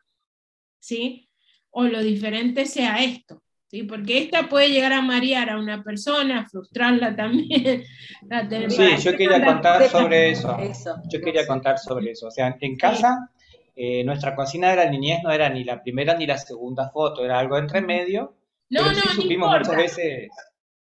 [0.78, 1.30] ¿sí?
[1.70, 3.42] O lo diferente sea esto.
[3.70, 3.84] ¿Sí?
[3.84, 7.84] Porque esta puede llegar a marear a una persona, frustrarla también.
[8.70, 10.58] sí, yo quería contar sobre eso.
[11.12, 12.28] Yo quería contar sobre eso.
[12.28, 13.30] O sea, en casa
[13.80, 17.24] eh, nuestra cocina de la niñez no era ni la primera ni la segunda foto,
[17.24, 18.36] era algo entre medio.
[18.70, 20.30] No, no, sí supimos muchas veces.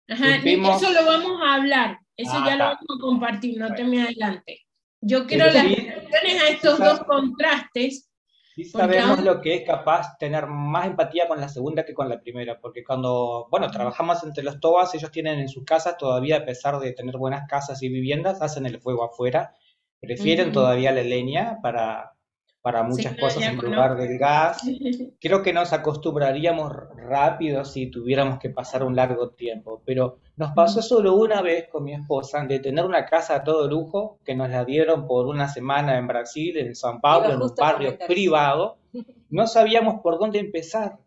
[0.07, 3.83] Ajá, Eso lo vamos a hablar, eso ah, ya lo vamos a compartir, no te
[3.83, 4.67] me adelante.
[5.01, 8.11] Yo quiero las a estos dos contrastes.
[8.55, 12.19] Sí sabemos lo que es capaz tener más empatía con la segunda que con la
[12.19, 16.45] primera, porque cuando, bueno, trabajamos entre los tobas, ellos tienen en sus casas todavía, a
[16.45, 19.55] pesar de tener buenas casas y viviendas, hacen el fuego afuera,
[19.99, 22.12] prefieren todavía la leña para,
[22.63, 24.61] para muchas cosas en lugar del gas.
[25.19, 30.81] Creo que nos acostumbraríamos rápido si tuviéramos que pasar un largo tiempo, pero nos pasó
[30.81, 34.49] solo una vez con mi esposa de tener una casa a todo lujo que nos
[34.49, 38.77] la dieron por una semana en Brasil, en San Pablo, en un barrio privado.
[39.29, 40.99] No sabíamos por dónde empezar.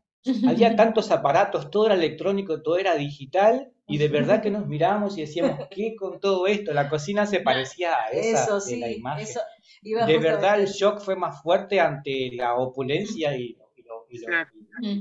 [0.49, 5.16] Había tantos aparatos, todo era electrónico, todo era digital, y de verdad que nos miramos
[5.16, 6.75] y decíamos, ¿qué con todo esto?
[6.75, 9.29] La cocina se parecía a esa de la imagen
[9.94, 14.07] de verdad el shock fue más fuerte ante la opulencia y, lo,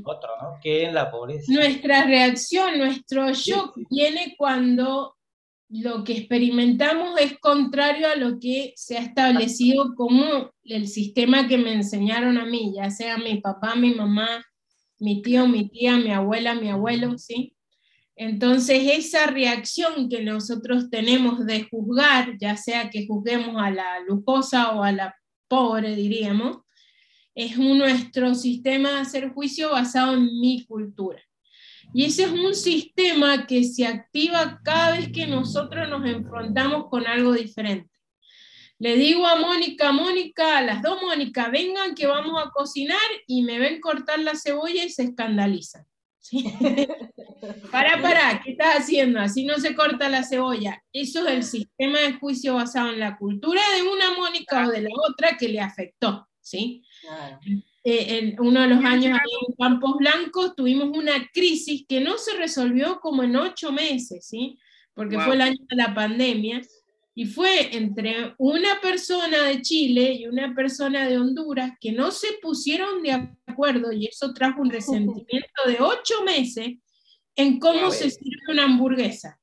[0.03, 0.59] otro, ¿no?
[0.61, 1.51] Que en la pobreza.
[1.51, 5.15] Nuestra reacción, nuestro shock viene cuando
[5.69, 11.57] lo que experimentamos es contrario a lo que se ha establecido como el sistema que
[11.57, 14.45] me enseñaron a mí, ya sea mi papá, mi mamá,
[14.99, 17.54] mi tío, mi tía, mi abuela, mi abuelo, ¿sí?
[18.15, 24.71] Entonces, esa reacción que nosotros tenemos de juzgar, ya sea que juzguemos a la lujosa
[24.71, 25.15] o a la
[25.47, 26.59] pobre, diríamos,
[27.35, 31.21] es nuestro sistema de hacer juicio basado en mi cultura.
[31.93, 37.05] Y ese es un sistema que se activa cada vez que nosotros nos enfrentamos con
[37.05, 37.89] algo diferente.
[38.79, 43.43] Le digo a Mónica, Mónica, a las dos Mónica, vengan que vamos a cocinar y
[43.43, 45.85] me ven cortar la cebolla y se escandalizan.
[47.71, 49.19] Para, para, ¿qué estás haciendo?
[49.19, 50.83] Así no se corta la cebolla.
[50.91, 54.81] Eso es el sistema de juicio basado en la cultura de una Mónica o de
[54.81, 56.83] la otra que le afectó, ¿sí?
[57.83, 62.35] Eh, en uno de los años en Campos Blancos tuvimos una crisis que no se
[62.35, 64.57] resolvió como en ocho meses, ¿sí?
[64.93, 66.61] Porque fue el año de la pandemia
[67.17, 72.27] y fue entre una persona de Chile y una persona de Honduras que no se
[72.41, 76.73] pusieron de acuerdo y eso trajo un resentimiento de ocho meses
[77.37, 79.39] en cómo se sirve una hamburguesa.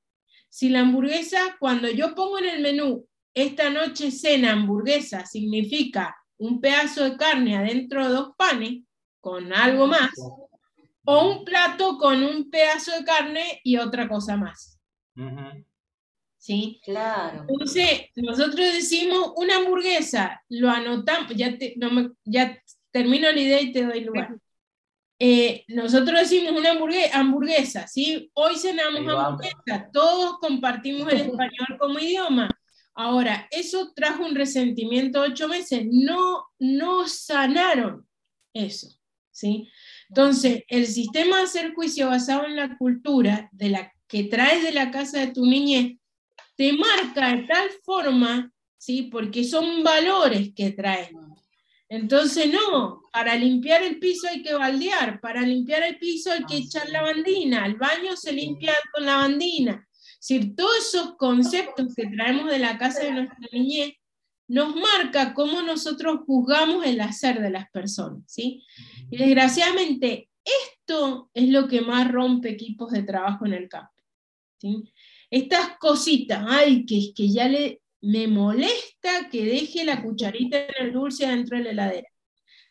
[0.51, 6.61] Si la hamburguesa, cuando yo pongo en el menú, esta noche cena hamburguesa, significa un
[6.61, 8.83] pedazo de carne adentro de dos panes
[9.19, 10.11] con algo más,
[11.05, 14.79] o un plato con un pedazo de carne y otra cosa más.
[16.43, 16.81] ¿Sí?
[16.83, 17.47] Claro.
[17.49, 21.57] Entonces, nosotros decimos una hamburguesa, lo anotamos, ya,
[22.25, 24.37] ya termino la idea y te doy lugar.
[25.21, 28.29] Eh, nosotros decimos una hamburguesa, hamburguesa, ¿sí?
[28.35, 32.51] Hoy cenamos hamburguesa, todos compartimos el español como idioma.
[32.93, 38.05] Ahora, eso trajo un resentimiento ocho meses, no, no sanaron
[38.53, 38.89] eso,
[39.31, 39.71] ¿sí?
[40.09, 44.73] Entonces, el sistema de hacer juicio basado en la cultura de la que traes de
[44.73, 46.02] la casa de tu niñez
[46.63, 49.09] te marca de tal forma, ¿sí?
[49.11, 51.11] Porque son valores que traen.
[51.89, 56.59] Entonces, no, para limpiar el piso hay que baldear, para limpiar el piso hay que
[56.59, 59.89] echar lavandina, el baño se limpia con lavandina.
[60.21, 63.95] Si todos esos conceptos que traemos de la casa de nuestra niñez
[64.47, 68.63] nos marca cómo nosotros juzgamos el hacer de las personas, ¿sí?
[69.11, 74.01] Y desgraciadamente, esto es lo que más rompe equipos de trabajo en el campo,
[74.59, 74.93] ¿sí?
[75.33, 80.93] Estas cositas, ay, que, que ya le, me molesta que deje la cucharita en el
[80.93, 82.09] dulce dentro de la heladera.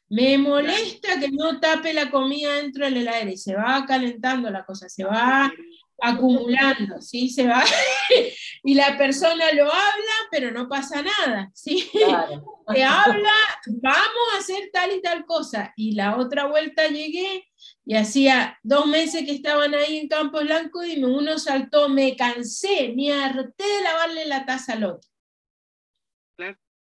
[0.09, 4.51] Me molesta que no tape la comida dentro de la heladera y se va calentando
[4.51, 5.51] la cosa, se va
[5.99, 7.29] acumulando, ¿sí?
[7.29, 7.63] Se va,
[8.63, 11.89] y la persona lo habla, pero no pasa nada, ¿sí?
[11.91, 12.03] Se
[12.83, 13.33] habla,
[13.81, 17.43] vamos a hacer tal y tal cosa, y la otra vuelta llegué
[17.85, 22.93] y hacía dos meses que estaban ahí en Campo Blanco y uno saltó, me cansé,
[22.95, 25.09] me harté de lavarle la taza al otro.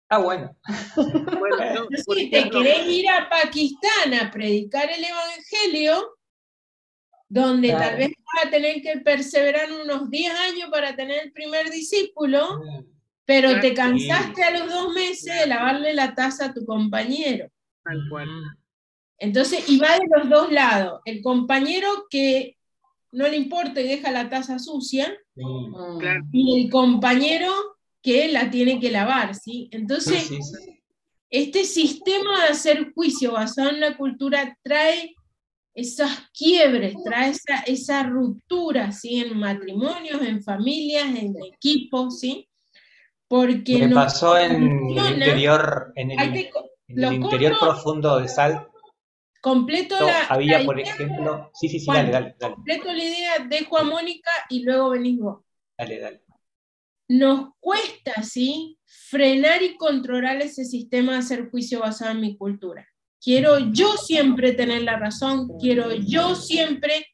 [0.10, 0.54] Ah, bueno.
[1.40, 6.18] bueno si te querés ir a Pakistán a predicar el Evangelio,
[7.30, 11.70] donde tal vez vas a tener que perseverar unos 10 años para tener el primer
[11.70, 12.62] discípulo,
[13.24, 17.48] pero te cansaste a los dos meses de lavarle la taza a tu compañero.
[17.86, 18.30] Tal cual.
[19.22, 21.00] Entonces, y va de los dos lados.
[21.06, 22.58] El compañero que
[23.12, 25.16] no le importa y deja la taza sucia,
[26.32, 27.52] y el compañero
[28.02, 29.70] que la tiene que lavar, ¿sí?
[29.72, 30.32] Entonces,
[31.30, 35.14] este sistema de hacer juicio basado en la cultura trae
[35.76, 39.20] esas quiebres, trae esa, esa ruptura, ¿sí?
[39.20, 42.50] En matrimonios, en familias, en equipos, ¿sí?
[43.28, 44.64] Porque Me pasó en
[44.98, 48.68] el interior, en el, interior profundo de Sal.
[49.42, 52.54] Completo la, había, por ejemplo, sí, sí, sí, dale, dale, dale.
[52.56, 55.44] Completo la idea, dejo a Mónica y luego venís vos.
[55.78, 56.22] Dale, dale
[57.12, 58.78] nos cuesta, ¿sí?
[58.86, 62.88] Frenar y controlar ese sistema de hacer juicio basado en mi cultura.
[63.22, 67.06] Quiero yo siempre tener la razón, quiero yo siempre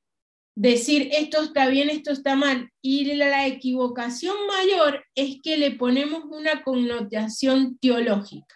[0.55, 2.69] decir esto está bien, esto está mal.
[2.79, 8.55] Y la equivocación mayor es que le ponemos una connotación teológica.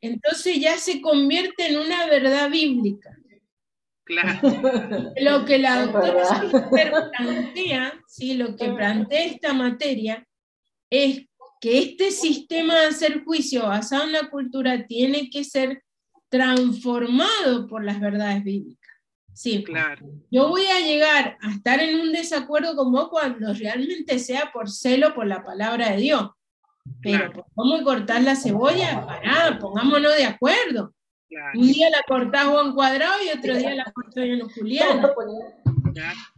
[0.00, 3.16] Entonces ya se convierte en una verdad bíblica.
[4.04, 4.40] Claro.
[5.20, 8.34] Lo que la doctora plantea, ¿sí?
[8.34, 10.26] lo que plantea esta materia,
[10.88, 11.26] es
[11.60, 15.82] que este sistema de hacer juicio basado en la cultura tiene que ser
[16.30, 18.78] transformado por las verdades bíblicas.
[19.34, 20.10] Sí, claro.
[20.30, 24.70] Yo voy a llegar a estar en un desacuerdo con vos cuando realmente sea por
[24.70, 26.30] celo por la palabra de Dios.
[27.02, 30.94] Pero cómo cortar la cebolla, pará, pongámonos de acuerdo.
[31.54, 35.02] Un día la cortás Juan Cuadrado y otro día la cortás en Julián.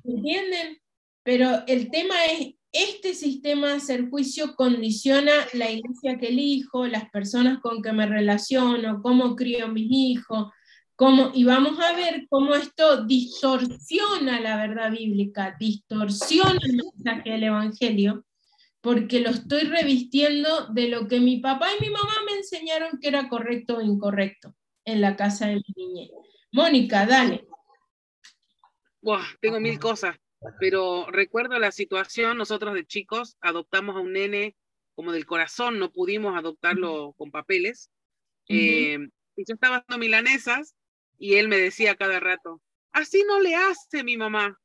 [0.05, 0.79] ¿Entienden?
[1.23, 7.11] Pero el tema es este sistema de hacer juicio condiciona la iglesia que elijo, las
[7.11, 10.53] personas con que me relaciono, cómo crío a mis hijos,
[10.95, 17.45] cómo, y vamos a ver cómo esto distorsiona la verdad bíblica, distorsiona el mensaje del
[17.45, 18.25] Evangelio,
[18.81, 23.09] porque lo estoy revistiendo de lo que mi papá y mi mamá me enseñaron que
[23.09, 26.11] era correcto o incorrecto en la casa de mi niñez.
[26.53, 27.47] Mónica, dale.
[29.03, 30.16] Buah, tengo mil cosas
[30.59, 34.57] pero recuerdo la situación, nosotros de chicos adoptamos a un nene
[34.95, 37.90] como del corazón, no pudimos adoptarlo con papeles.
[38.49, 38.99] Eh,
[39.37, 40.75] y yo estaba dando milanesas
[41.19, 42.61] y él me decía cada rato,
[42.93, 44.59] así no le hace mi mamá.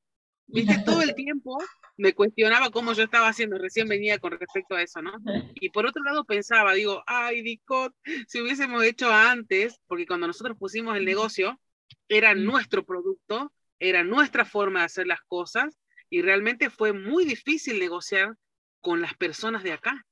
[0.48, 1.58] Viste, todo el tiempo
[1.98, 5.14] me cuestionaba cómo yo estaba haciendo, recién venía con respecto a eso, ¿no?
[5.62, 7.94] Y por otro lado pensaba, digo, ay, Dicot,
[8.28, 11.60] si hubiésemos hecho antes, porque cuando nosotros pusimos el negocio,
[12.08, 15.78] era nuestro producto, era nuestra forma de hacer las cosas
[16.10, 18.36] y realmente fue muy difícil negociar
[18.82, 20.06] con las personas de acá,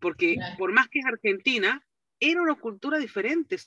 [0.00, 1.84] porque por más que es Argentina,
[2.18, 3.58] era una cultura diferente,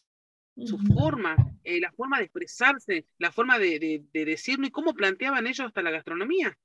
[0.55, 5.47] su forma, eh, la forma de expresarse, la forma de, de, decirlo y cómo planteaban
[5.47, 6.57] ellos hasta la gastronomía.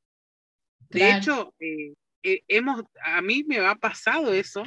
[0.91, 4.63] De hecho, eh, eh, hemos, a mí me ha pasado eso,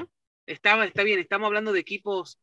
[0.45, 2.37] estaba, está bien, estamos hablando de equipos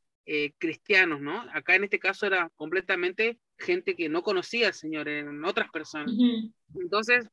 [0.58, 1.40] cristianos, ¿no?
[1.54, 6.12] Acá en este caso era completamente gente que no conocía al Señor, en otras personas.
[6.74, 7.26] Entonces,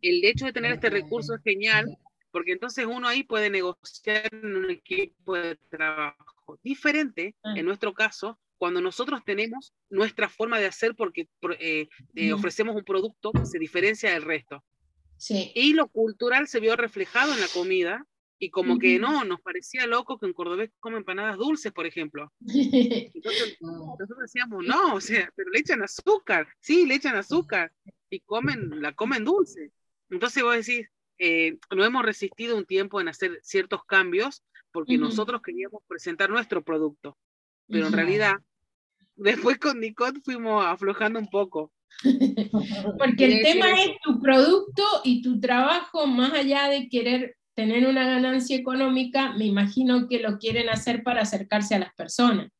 [0.00, 1.98] el hecho de tener este recurso es genial,
[2.30, 7.54] porque entonces uno ahí puede negociar en un equipo de trabajo diferente, ah.
[7.56, 12.84] en nuestro caso, cuando nosotros tenemos nuestra forma de hacer porque eh, eh, ofrecemos un
[12.84, 14.64] producto que se diferencia del resto.
[15.24, 15.52] Sí.
[15.54, 18.06] Y lo cultural se vio reflejado en la comida,
[18.38, 22.30] y como que no, nos parecía loco que en cordobés comen empanadas dulces, por ejemplo.
[22.40, 27.72] Entonces, nosotros decíamos, no, o sea, pero le echan azúcar, sí, le echan azúcar,
[28.10, 29.72] y comen, la comen dulce.
[30.10, 35.40] Entonces vos decís, eh, no hemos resistido un tiempo en hacer ciertos cambios porque nosotros
[35.40, 37.16] queríamos presentar nuestro producto,
[37.66, 38.34] pero en realidad,
[39.16, 41.72] después con Nicot fuimos aflojando un poco.
[42.98, 48.04] Porque el tema es tu producto y tu trabajo, más allá de querer tener una
[48.04, 52.50] ganancia económica, me imagino que lo quieren hacer para acercarse a las personas.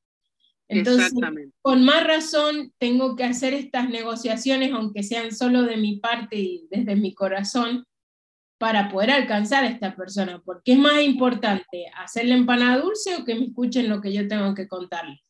[0.68, 1.12] Entonces,
[1.60, 6.66] con más razón, tengo que hacer estas negociaciones, aunque sean solo de mi parte y
[6.70, 7.84] desde mi corazón,
[8.58, 13.24] para poder alcanzar a esta persona, porque es más importante hacer la empanada dulce o
[13.24, 15.20] que me escuchen lo que yo tengo que contarles.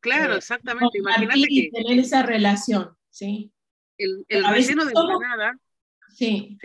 [0.00, 0.98] Claro, Eh, exactamente.
[0.98, 3.52] Imagínate y que tener esa relación, ¿sí?
[3.98, 5.58] el, el a veces relleno de somos- empanada,
[6.14, 6.58] Sí,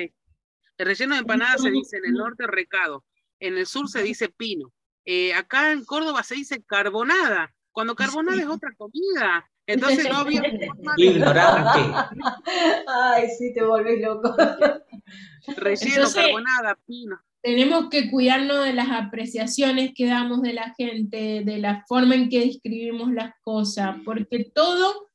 [0.77, 3.03] el relleno de empanada se dice en el norte recado,
[3.39, 4.71] en el sur se dice pino.
[5.05, 9.47] Eh, acá en Córdoba se dice carbonada, cuando carbonada es otra comida.
[9.67, 11.79] Entonces no había forma Ignorante.
[12.87, 14.35] Ay, sí, te volvés loco.
[15.57, 17.19] relleno, Entonces- carbonada, pino.
[17.41, 22.29] Tenemos que cuidarnos de las apreciaciones que damos de la gente, de la forma en
[22.29, 25.09] que describimos las cosas, porque todo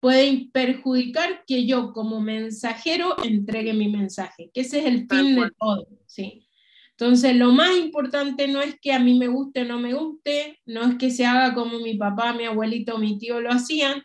[0.00, 5.50] puede perjudicar que yo como mensajero entregue mi mensaje, que ese es el fin de
[5.58, 6.46] todo, ¿sí?
[6.90, 10.60] Entonces, lo más importante no es que a mí me guste o no me guste,
[10.66, 14.02] no es que se haga como mi papá, mi abuelito, mi tío lo hacían,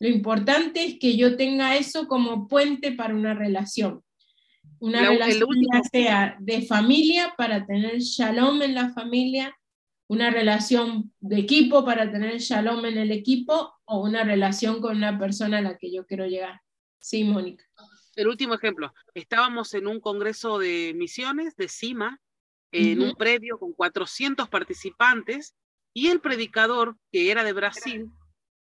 [0.00, 4.02] lo importante es que yo tenga eso como puente para una relación.
[4.80, 9.56] Una La- el relación ya sea de familia para tener shalom en la familia,
[10.08, 15.18] una relación de equipo para tener shalom en el equipo o una relación con una
[15.18, 16.60] persona a la que yo quiero llegar.
[16.98, 17.64] Sí, Mónica.
[18.16, 22.20] El último ejemplo, estábamos en un congreso de misiones de CIMA,
[22.72, 25.54] en un predio con 400 participantes,
[25.92, 28.10] y el predicador, que era de Brasil,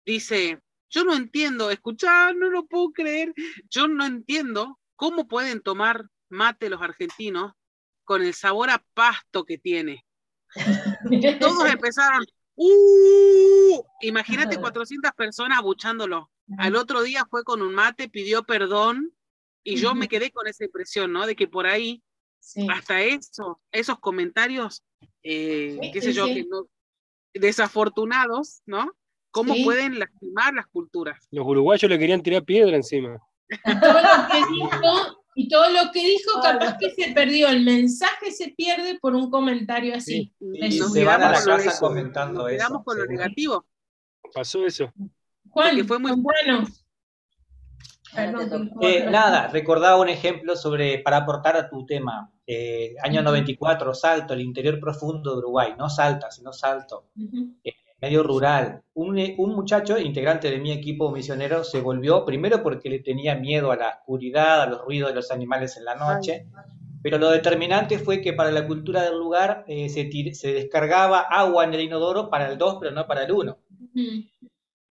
[0.05, 3.33] dice, yo no entiendo, escuchá, no lo puedo creer,
[3.71, 7.55] yo no entiendo cómo pueden tomar mate los argentinos
[8.05, 10.07] con el sabor a pasto que tiene.
[11.41, 12.25] Todos empezaron,
[12.55, 13.83] ¡uh!
[14.03, 16.31] Imagínate 400 personas abuchándolo.
[16.57, 19.13] Al otro día fue con un mate, pidió perdón,
[19.65, 21.27] y yo me quedé con esa impresión, ¿no?
[21.27, 22.01] De que por ahí,
[22.39, 22.65] Sí.
[22.71, 24.85] hasta eso, esos comentarios,
[25.25, 26.35] eh, Sí, qué sé sí, yo, sí.
[26.35, 26.69] que no,
[27.35, 28.93] desafortunados, ¿no?
[29.33, 29.65] ¿Cómo Sí.
[29.65, 31.27] pueden lastimar las culturas?
[31.33, 33.19] Los uruguayos le querían tirar piedra encima.
[33.65, 36.59] Y todo lo que dijo, y todo lo que dijo, Hola.
[36.59, 37.49] capaz que se perdió.
[37.49, 40.33] El mensaje se pierde por un comentario así.
[40.41, 42.57] Y Nos se van a la con casa eso, comentando nos eso.
[42.59, 43.65] quedamos con lo negativo.
[44.35, 44.93] Pasó eso.
[45.51, 46.65] Juan, fue muy toca.
[48.83, 53.31] Eh, nada, recordaba un ejemplo sobre, para aportar a tu tema, eh, año Ujú.
[53.31, 57.09] 94, Salto, el interior profundo de Uruguay, no Salta, sino Salto.
[58.03, 58.83] Medio rural.
[58.95, 63.37] Un, eh, un muchacho, integrante de mi equipo misionero, se volvió, primero porque le tenía
[63.37, 66.47] miedo a la oscuridad, a los ruidos de los animales en la noche,
[67.01, 71.65] pero lo determinante fue que para la cultura del lugar eh, se, se descargaba agua
[71.65, 73.53] en el inodoro para el 2, pero no para el 1.
[73.53, 74.49] Ujú.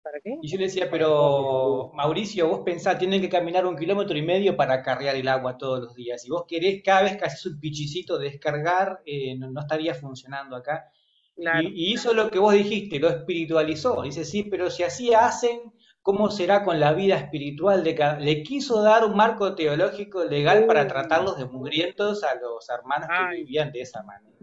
[0.03, 0.39] ¿Para qué?
[0.43, 4.57] Y yo le decía, pero Mauricio, vos pensás, tienen que caminar un kilómetro y medio
[4.57, 6.23] para carrear el agua todos los días.
[6.23, 9.95] Si vos querés cada vez que haces un pichicito de descargar, eh, no, no estaría
[9.95, 10.91] funcionando acá.
[11.37, 11.69] Claro.
[11.69, 14.03] Y, y hizo lo que vos dijiste, lo espiritualizó.
[14.03, 15.61] Dice, sí, pero si así hacen,
[16.03, 18.19] ¿cómo será con la vida espiritual de cada...
[18.21, 23.37] Le quiso dar un marco teológico legal para tratarlos de mugrientos a los hermanos que
[23.39, 24.37] vivían de esa manera.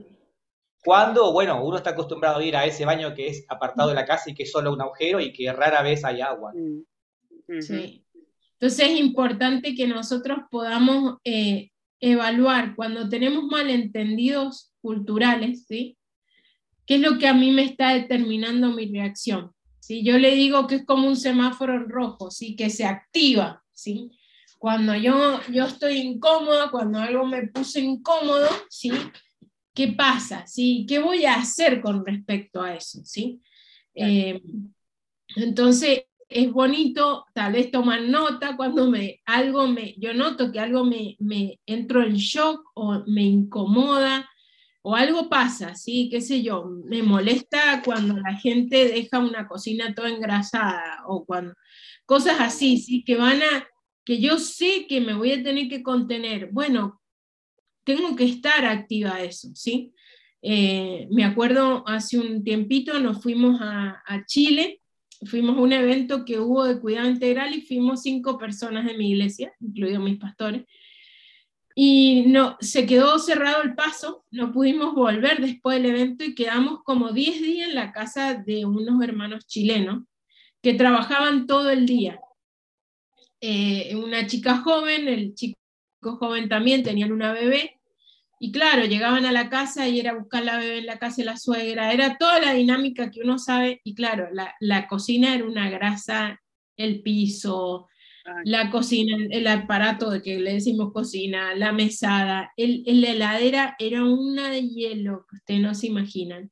[0.84, 4.06] Cuando, bueno, uno está acostumbrado a ir a ese baño que es apartado de la
[4.06, 6.52] casa y que es solo un agujero y que rara vez hay agua.
[6.54, 7.62] Mm.
[7.62, 8.06] Sí.
[8.60, 11.72] Entonces es importante que nosotros podamos eh,
[12.02, 15.98] evaluar cuando tenemos malentendidos culturales, ¿sí?
[16.86, 19.52] ¿Qué es lo que a mí me está determinando mi reacción?
[19.80, 22.56] Si yo le digo que es como un semáforo en rojo, ¿sí?
[22.56, 24.12] Que se activa, ¿sí?
[24.58, 28.92] Cuando yo, yo estoy incómoda, cuando algo me puso incómodo, ¿sí?
[29.74, 30.46] ¿Qué pasa?
[30.48, 30.86] ¿Sí?
[30.88, 33.02] ¿Qué voy a hacer con respecto a eso?
[33.04, 33.42] ¿sí?
[33.96, 34.42] Eh,
[35.36, 40.84] entonces, es bonito tal vez tomar nota cuando me, algo me, yo noto que algo
[40.86, 44.30] me, me entro en shock o me incomoda
[44.84, 46.10] o algo pasa, ¿sí?
[46.12, 46.66] ¿Qué sé yo?
[46.86, 51.56] Me molesta cuando la gente deja una cocina toda engrasada o cuando
[52.06, 53.04] cosas así, ¿sí?
[53.04, 53.68] Que van a,
[54.06, 56.50] que yo sé que me voy a tener que contener.
[56.52, 57.02] Bueno,
[57.84, 59.94] tengo que estar activa eso, ¿sí?
[60.42, 64.82] Eh, me acuerdo hace un tiempito nos fuimos a Chile
[65.26, 69.12] fuimos a un evento que hubo de cuidado integral y fuimos cinco personas de mi
[69.12, 70.64] iglesia, incluidos mis pastores,
[71.76, 76.84] y no, se quedó cerrado el paso, no pudimos volver después del evento y quedamos
[76.84, 80.03] como 10 días en la casa de unos hermanos chilenos
[80.61, 82.19] que trabajaban todo el día.
[83.41, 85.57] Eh, una chica joven, el chico
[86.01, 87.80] joven también, tenían una bebé,
[88.39, 91.26] y claro, llegaban a la casa y era buscar la bebé en la casa de
[91.26, 95.45] la suegra, era toda la dinámica que uno sabe, y claro, la, la cocina era
[95.45, 96.41] una grasa,
[96.78, 97.88] el piso.
[98.45, 103.76] La cocina, el aparato de que le decimos cocina, la mesada, el, el- la heladera
[103.80, 106.49] era una de hielo, que ustedes no se imaginan.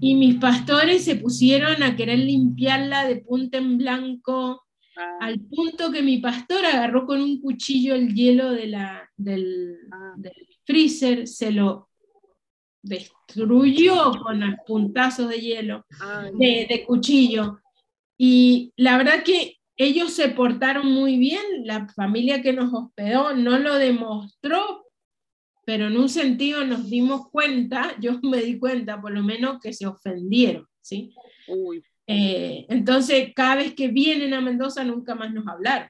[0.00, 4.64] Y mis pastores se pusieron a querer limpiarla de punta en blanco,
[4.96, 5.18] ah.
[5.20, 10.14] al punto que mi pastor agarró con un cuchillo el hielo de la, del, ah.
[10.16, 10.34] del
[10.64, 11.88] freezer, se lo
[12.82, 15.84] destruyó con los puntazos de hielo,
[16.38, 17.60] de, de, cuchillo.
[18.18, 23.58] Y la verdad que ellos se portaron muy bien, la familia que nos hospedó no
[23.58, 24.84] lo demostró,
[25.64, 29.72] pero en un sentido nos dimos cuenta, yo me di cuenta por lo menos que
[29.72, 31.14] se ofendieron, ¿sí?
[32.06, 35.88] Eh, entonces, cada vez que vienen a Mendoza nunca más nos hablaron.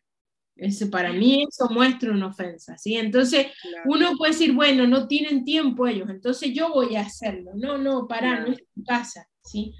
[0.54, 2.94] Ese, para mí eso muestra una ofensa, ¿sí?
[2.94, 3.48] Entonces,
[3.86, 7.50] uno puede decir, bueno, no tienen tiempo ellos, entonces yo voy a hacerlo.
[7.56, 9.74] No, no, para, no es tu casa, ¿sí?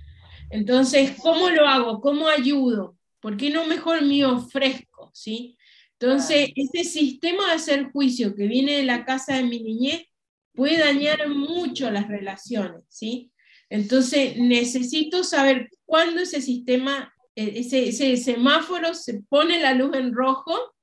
[0.49, 2.01] Entonces, ¿cómo lo hago?
[2.01, 2.97] ¿Cómo ayudo?
[3.21, 5.57] ¿Por qué no mejor me ofrezco, ¿sí?
[5.99, 10.07] Entonces, ese sistema de hacer juicio que viene de la casa de mi niñez
[10.55, 13.31] puede dañar mucho las relaciones, ¿sí?
[13.69, 20.15] Entonces, necesito saber cuándo ese sistema, e, ese, ese semáforo se pone la luz en
[20.15, 20.75] rojo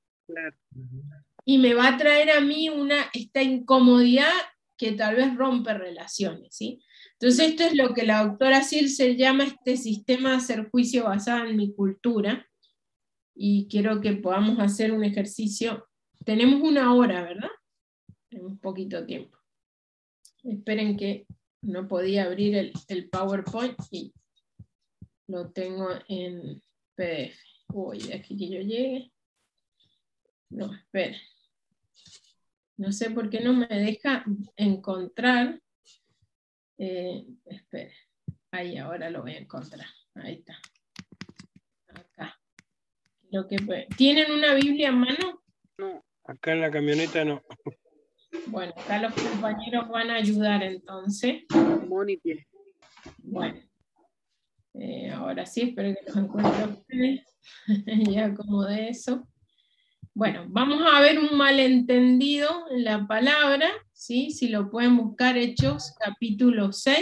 [1.44, 4.32] y me va a traer a mí una, esta incomodidad
[4.78, 6.84] que tal vez rompe relaciones, ¿sí?
[7.20, 11.46] Entonces, esto es lo que la doctora se llama este sistema de hacer juicio basado
[11.46, 12.48] en mi cultura,
[13.40, 15.88] y quiero que podamos hacer un ejercicio.
[16.26, 17.50] Tenemos una hora, ¿verdad?
[18.32, 19.38] un poquito tiempo.
[20.44, 21.26] Esperen que
[21.62, 24.14] no podía abrir el, el PowerPoint y
[25.28, 26.62] lo tengo en
[26.96, 27.40] PDF.
[27.74, 29.12] Uy, de aquí que yo llegue.
[30.50, 31.20] No, esperen.
[32.78, 34.24] No sé por qué no me deja
[34.56, 35.62] encontrar.
[36.78, 37.92] Eh, esperen.
[38.52, 39.88] Ahí ahora lo voy a encontrar.
[40.16, 40.58] Ahí está.
[43.30, 43.58] Lo que,
[43.98, 45.44] ¿Tienen una Biblia en mano?
[45.78, 47.44] No, acá en la camioneta no.
[48.48, 51.44] Bueno, acá los compañeros van a ayudar entonces.
[53.20, 53.62] Bueno,
[54.76, 57.26] eh, ahora sí, espero que los encuentren ustedes.
[58.10, 59.28] ya como de eso.
[60.14, 64.30] Bueno, vamos a ver un malentendido en la palabra, ¿sí?
[64.32, 66.98] si lo pueden buscar, Hechos capítulo 6,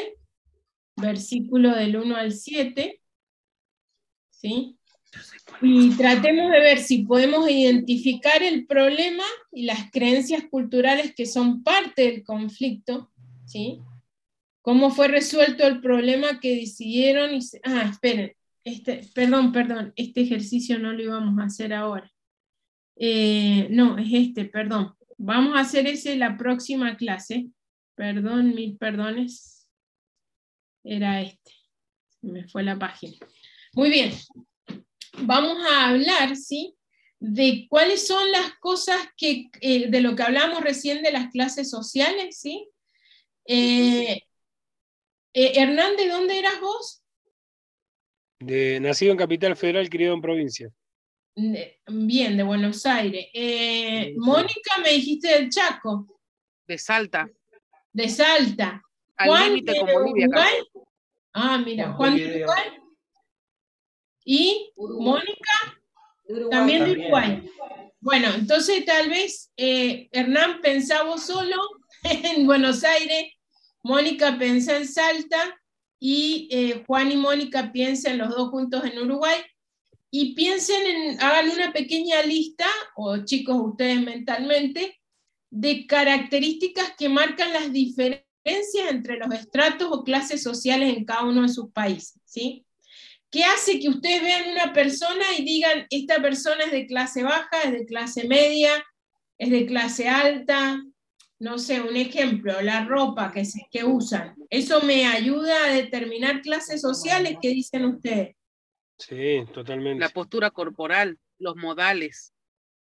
[0.96, 3.02] versículo del 1 al 7.
[4.30, 4.78] ¿sí?
[5.62, 11.64] Y tratemos de ver si podemos identificar el problema y las creencias culturales que son
[11.64, 13.12] parte del conflicto,
[13.46, 13.80] ¿sí?
[14.62, 17.40] ¿Cómo fue resuelto el problema que decidieron?
[17.64, 18.34] Ah, esperen,
[18.64, 22.12] este, perdón, perdón, este ejercicio no lo íbamos a hacer ahora.
[22.98, 24.96] Eh, no, es este, perdón.
[25.18, 27.48] Vamos a hacer ese la próxima clase.
[27.96, 29.70] Perdón, mil perdones.
[30.84, 31.52] Era este.
[32.22, 33.18] Me fue la página.
[33.74, 34.12] Muy bien
[35.24, 36.76] vamos a hablar, ¿sí?
[37.20, 41.70] De cuáles son las cosas que, eh, de lo que hablamos recién de las clases
[41.70, 42.70] sociales, ¿sí?
[43.46, 44.22] Eh,
[45.34, 47.04] eh, Hernán, ¿de dónde eras vos?
[48.40, 50.70] De, nacido en Capital Federal, criado en provincia.
[51.36, 53.28] Bien, de Buenos Aires.
[54.18, 56.08] Mónica, me dijiste del Chaco.
[56.68, 57.30] De Salta.
[57.92, 58.82] De Salta.
[59.18, 60.28] Al límite con Bolivia.
[61.34, 62.64] Ah, mira, Juan de Uruguay.
[64.24, 65.80] Y Mónica,
[66.50, 67.50] también de Uruguay.
[68.00, 71.56] Bueno, entonces tal vez eh, Hernán pensaba solo
[72.04, 73.34] en Buenos Aires,
[73.84, 75.60] Mónica pensó en Salta
[76.00, 79.38] y eh, Juan y Mónica piensan los dos juntos en Uruguay.
[80.18, 84.98] Y piensen en, hagan una pequeña lista, o chicos ustedes mentalmente,
[85.50, 91.42] de características que marcan las diferencias entre los estratos o clases sociales en cada uno
[91.42, 92.22] de sus países.
[92.24, 92.66] ¿sí?
[93.30, 97.64] ¿Qué hace que ustedes vean una persona y digan, esta persona es de clase baja,
[97.66, 98.72] es de clase media,
[99.38, 100.82] es de clase alta?
[101.40, 104.34] No sé, un ejemplo, la ropa que, se, que usan.
[104.50, 107.36] ¿Eso me ayuda a determinar clases sociales?
[107.42, 108.38] ¿Qué dicen ustedes?
[108.98, 110.00] Sí, totalmente.
[110.00, 112.34] La postura corporal, los modales.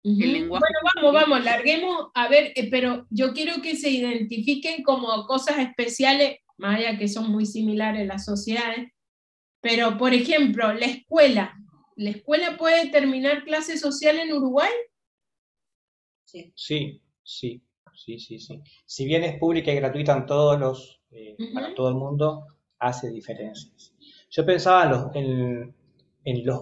[0.04, 0.66] El lenguaje.
[0.66, 2.12] Bueno, vamos, vamos, larguemos.
[2.14, 7.08] A ver, eh, pero yo quiero que se identifiquen como cosas especiales, más allá que
[7.08, 8.92] son muy similares las sociedades,
[9.62, 11.58] pero, por ejemplo, la escuela.
[11.96, 14.72] ¿La escuela puede terminar clase social en Uruguay?
[16.26, 16.52] Sí.
[16.54, 17.62] Sí, sí,
[17.96, 18.62] sí, sí, sí.
[18.86, 22.46] Si bien es pública y gratuita en todos los, eh, para todo el mundo,
[22.80, 23.94] hace diferencias.
[24.30, 25.74] Yo pensaba en los,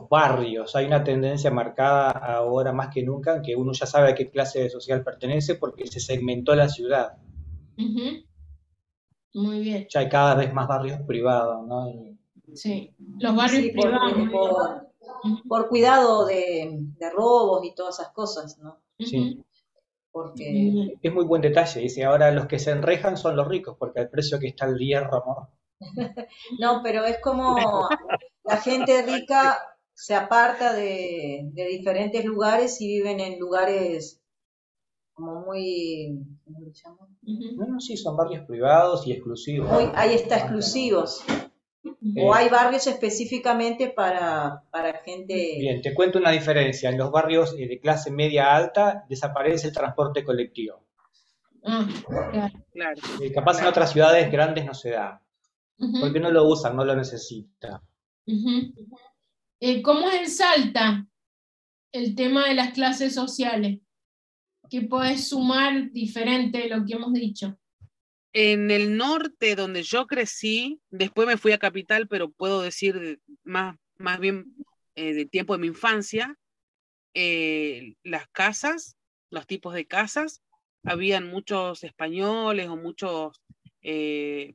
[0.10, 0.76] barrios.
[0.76, 4.30] Hay una tendencia marcada ahora más que nunca en que uno ya sabe a qué
[4.30, 7.18] clase social pertenece porque se segmentó la ciudad.
[9.34, 9.88] Muy bien.
[9.90, 11.92] Ya hay cada vez más barrios privados, ¿no?
[12.54, 14.84] Sí, los barrios privados.
[15.48, 16.80] Por, cuidado de,
[17.14, 18.82] robos y todas esas cosas, ¿no?
[19.00, 19.44] Sí.
[20.12, 20.98] Porque...
[21.02, 24.10] Es muy buen detalle, dice, ahora los que se enrejan son los ricos, porque al
[24.10, 25.50] precio que está el hierro, ¿no?
[26.60, 27.56] no, pero es como
[28.44, 29.58] la gente rica
[29.94, 34.22] se aparta de, de diferentes lugares y viven en lugares
[35.14, 37.18] como muy, ¿cómo le llaman?
[37.22, 39.70] No, no, sí, son barrios privados y exclusivos.
[39.72, 41.24] Muy, ahí está, exclusivos.
[41.84, 45.58] O Eh, hay barrios específicamente para, para gente...
[45.60, 46.90] Bien, te cuento una diferencia.
[46.90, 50.84] En los barrios eh, de clase media alta desaparece el transporte colectivo.
[51.64, 51.88] Ah,
[52.32, 52.54] claro.
[52.74, 53.02] Claro.
[53.22, 55.22] Eh, capaz en otras ciudades grandes no se da,
[56.00, 57.82] porque no lo usan, no lo necesitan.
[58.28, 61.08] Eh, ¿Cómo es en Salta
[61.92, 63.80] el tema de las clases sociales?
[64.70, 67.58] ¿Qué podés sumar diferente de lo que hemos dicho?
[68.34, 73.20] En el norte, donde yo crecí, después me fui a Capital, pero puedo decir de-
[73.44, 74.56] más, más bien
[74.96, 76.38] eh, del tiempo de mi infancia,
[77.14, 78.96] eh, las casas,
[79.30, 80.42] los tipos de casas,
[80.84, 83.42] habían muchos españoles o muchos
[83.82, 84.54] eh,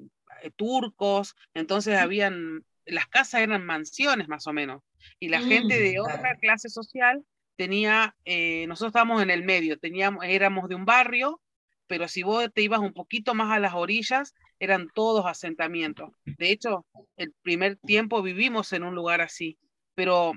[0.57, 4.83] turcos, entonces habían, las casas eran mansiones más o menos,
[5.21, 6.39] y la gente de Mm, otra claro.
[6.41, 7.25] clase social
[7.57, 11.41] tenía, eh, nosotros estábamos en el medio, teníamos, éramos de un barrio,
[11.87, 16.11] pero si vos te ibas un poquito más a las orillas, eran todos asentamientos.
[16.39, 19.59] De hecho, el primer tiempo vivimos en un lugar así,
[19.95, 20.33] pero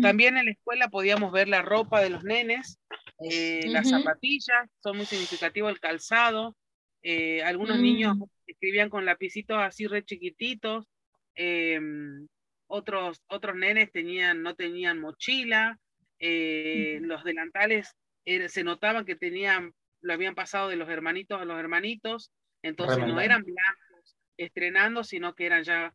[0.00, 2.78] también en la escuela podíamos ver la ropa de los nenes,
[3.18, 6.56] eh, las zapatillas, son muy significativos el calzado.
[7.04, 7.82] eh, algunos Mm.
[7.82, 8.16] niños
[8.46, 10.86] escribían con lapicitos así re chiquititos.
[11.34, 12.26] Em,
[12.66, 15.78] otros, otros nenes tenían, no tenían mochila.
[16.18, 21.44] eh, los delantales eh, se notaban que tenían, lo habían pasado de los hermanitos a
[21.44, 22.30] los hermanitos.
[22.62, 25.92] Entonces no eran blancos estrenando, sino que eran ya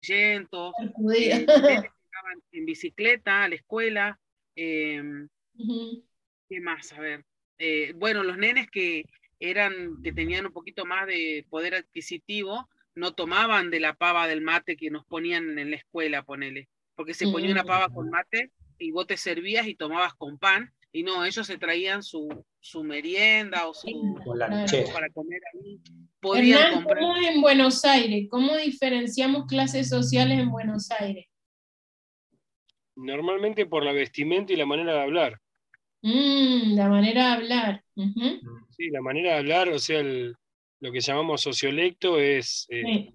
[0.00, 0.72] llentos.
[0.78, 1.38] Sacudida.
[1.38, 1.90] eh,
[2.52, 4.18] en bicicleta a la escuela.
[4.56, 5.28] em,
[6.48, 6.92] ¿Qué más?
[6.92, 7.24] A ver.
[7.94, 9.04] bueno, los nenes que
[9.38, 14.40] eran, que tenían un poquito más de poder adquisitivo, no tomaban de la pava del
[14.42, 16.68] mate que nos ponían en la escuela, ponele.
[16.94, 20.72] Porque se ponía una pava con mate y vos te servías y tomabas con pan,
[20.94, 22.28] y no, ellos se traían su,
[22.60, 23.86] su merienda o su
[24.22, 24.66] Claro.
[24.92, 25.80] para comer ahí.
[26.20, 26.98] Podían Hernán, comprar.
[26.98, 28.26] ¿cómo es en Buenos Aires?
[28.30, 31.26] ¿Cómo diferenciamos clases sociales en Buenos Aires?
[32.94, 35.40] Normalmente por la vestimenta y la manera de hablar.
[36.02, 37.84] Mm, la manera de hablar.
[38.76, 40.36] Sí, la manera de hablar, o sea, el-
[40.82, 43.14] lo que llamamos sociolecto es, eh, sí.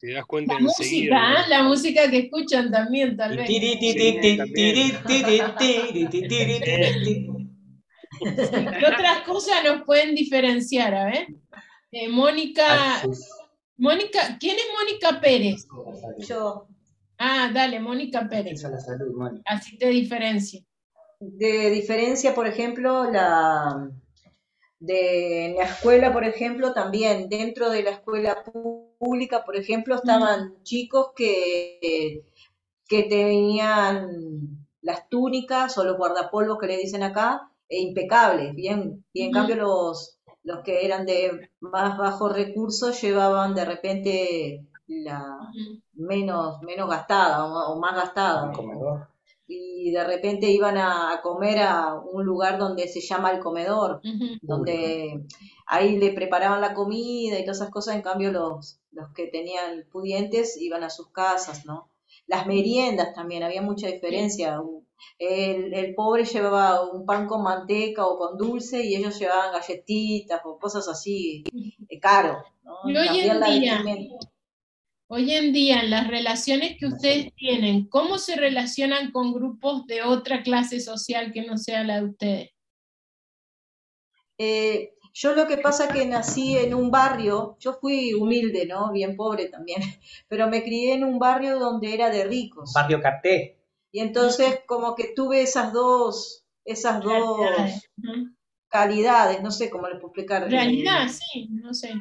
[0.00, 1.14] te das cuenta La enseguida.
[1.14, 1.38] música, ¿no?
[1.38, 1.48] ¿ah?
[1.48, 3.46] la música que escuchan también, tal vez.
[8.18, 10.94] ¿Qué otras cosas nos pueden diferenciar?
[10.94, 11.26] A ver.
[11.92, 13.02] Eh, Mónica,
[13.76, 15.66] Mónica, ¿quién es Mónica Pérez?
[16.26, 16.68] Yo,
[17.16, 18.62] Ah, dale, Mónica Pérez.
[18.62, 19.40] La salud.
[19.44, 20.60] Así te diferencia.
[21.20, 23.88] de diferencia, por ejemplo, la
[24.86, 28.42] de en la escuela, por ejemplo, también dentro de la escuela
[28.98, 32.24] pública, por ejemplo, estaban chicos que,
[32.88, 39.22] que tenían las túnicas o los guardapolvos que le dicen acá, e impecables, bien, y
[39.22, 45.38] en cambio los, los que eran de más bajos recursos llevaban de repente la
[45.94, 48.44] menos, menos gastada o, o más gastada.
[48.44, 49.13] Un comedor.
[49.46, 54.00] Y de repente iban a, comer a un lugar donde se llama el comedor,
[54.42, 55.24] donde
[55.66, 59.84] ahí le preparaban la comida y todas esas cosas, en cambio los, los que tenían
[59.90, 61.90] pudientes iban a sus casas, ¿no?
[62.26, 64.60] Las meriendas también, había mucha diferencia.
[65.18, 70.40] El, el pobre llevaba un pan con manteca o con dulce y ellos llevaban galletitas
[70.44, 71.44] o cosas así,
[71.88, 72.90] eh, caro, ¿no?
[72.90, 73.84] Y hoy en día.
[75.06, 80.02] Hoy en día, en las relaciones que ustedes tienen, ¿cómo se relacionan con grupos de
[80.02, 82.50] otra clase social que no sea la de ustedes?
[84.38, 88.90] Eh, yo lo que pasa que nací en un barrio, yo fui humilde, ¿no?
[88.92, 89.80] Bien pobre también,
[90.28, 92.72] pero me crié en un barrio donde era de ricos.
[92.72, 93.60] Barrio Caté.
[93.92, 98.34] Y entonces como que tuve esas dos, esas dos Ujú.
[98.68, 100.50] calidades, no sé cómo les puedo explicar.
[100.50, 101.92] Realidad, sí, no sé.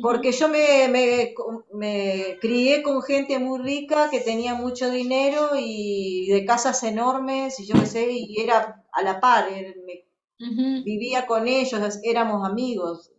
[0.00, 1.34] Porque yo me, me,
[1.72, 7.66] me crié con gente muy rica que tenía mucho dinero y de casas enormes y
[7.66, 9.46] yo qué sé, y era a la par,
[10.40, 10.66] Ujú.
[10.84, 13.10] vivía con ellos, éramos amigos,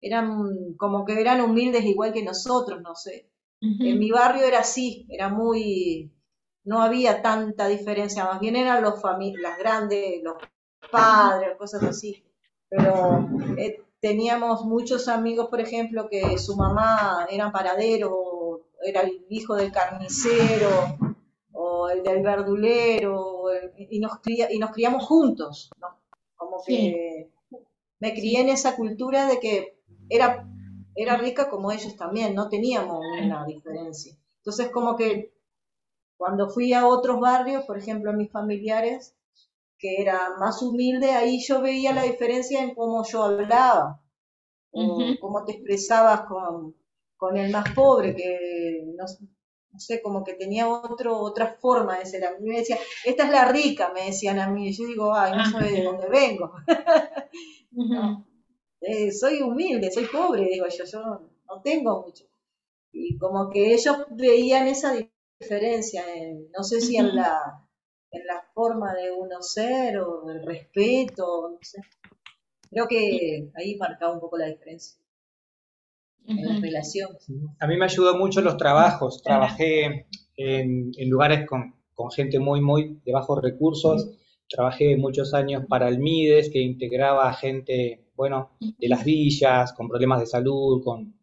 [0.00, 3.28] eran como que eran humildes igual que nosotros, no sé.
[3.82, 6.12] En mi barrio era así, era muy,
[6.64, 9.02] no había tanta diferencia, más bien eran los
[9.42, 10.36] las grandes, los
[10.90, 12.24] padres, cosas así.
[12.68, 19.54] Pero eh, teníamos muchos amigos, por ejemplo, que su mamá era paradero, era el hijo
[19.56, 20.70] del carnicero,
[21.52, 25.88] o el del verdulero, o el- y, nos cría- y nos criamos juntos, ¿no?
[26.36, 27.30] Como que
[28.00, 29.78] me crié en esa cultura de que
[30.08, 30.48] era,
[30.94, 34.16] era rica como ellos también, no teníamos una diferencia.
[34.38, 35.32] Entonces como que
[36.16, 39.16] Cuando fui a otros barrios, por ejemplo, a mis familiares,
[39.80, 44.02] que era más humilde, ahí yo veía la diferencia en cómo yo hablaba,
[44.72, 46.76] o cómo te expresabas con,
[47.16, 49.06] con el más pobre, que no,
[49.78, 52.24] sé, como que tenía otro, otra forma de ser.
[52.24, 54.68] A mí me decía, esta es la rica, me decían a mí.
[54.68, 56.52] Y yo digo, ay, no sabes de dónde vengo.
[58.82, 62.24] Eh, soy humilde, soy pobre, digo yo, yo no tengo mucho.
[62.92, 64.94] Y como que ellos veían esa
[65.38, 66.02] diferencia,
[66.56, 67.68] no sé si en la,
[68.12, 71.80] en la forma de uno ser o el respeto, no sé.
[72.70, 75.00] Creo que ahí marcaba un poco la diferencia
[76.26, 77.26] en las relaciones.
[77.58, 79.22] A mí me ayudó mucho los trabajos.
[79.22, 80.06] Trabajé
[80.36, 81.74] en, lugares con,
[82.14, 84.10] gente muy, muy de bajos recursos.
[84.48, 89.88] Trabajé muchos años para el MIDES, que integraba a gente, bueno, de las villas, con
[89.88, 91.14] problemas de salud, con,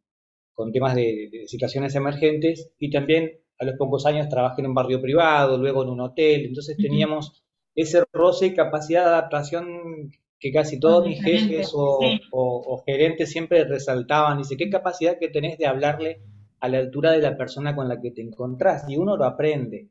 [0.72, 2.72] temas de, de, situaciones emergentes.
[2.80, 6.46] Y también a los pocos años trabajé en un barrio privado, luego en un hotel.
[6.46, 7.44] Entonces teníamos
[7.76, 14.38] ese roce y capacidad de adaptación que casi todos mis jefes o, gerentes siempre resaltaban,
[14.38, 16.22] dice, qué capacidad que tenés de hablarle
[16.60, 19.90] a la altura de la persona con la que te encontrás, y uno lo aprende.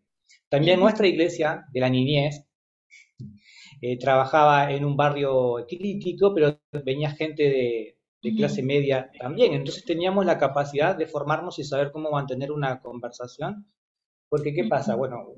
[0.49, 2.45] También nuestra iglesia de la niñez
[3.81, 9.85] eh, trabajaba en un barrio crítico, pero venía gente de, de clase media también, entonces
[9.85, 13.67] teníamos la capacidad de formarnos y saber cómo mantener una conversación,
[14.29, 14.97] porque ¿qué pasa?
[14.97, 15.37] Bueno,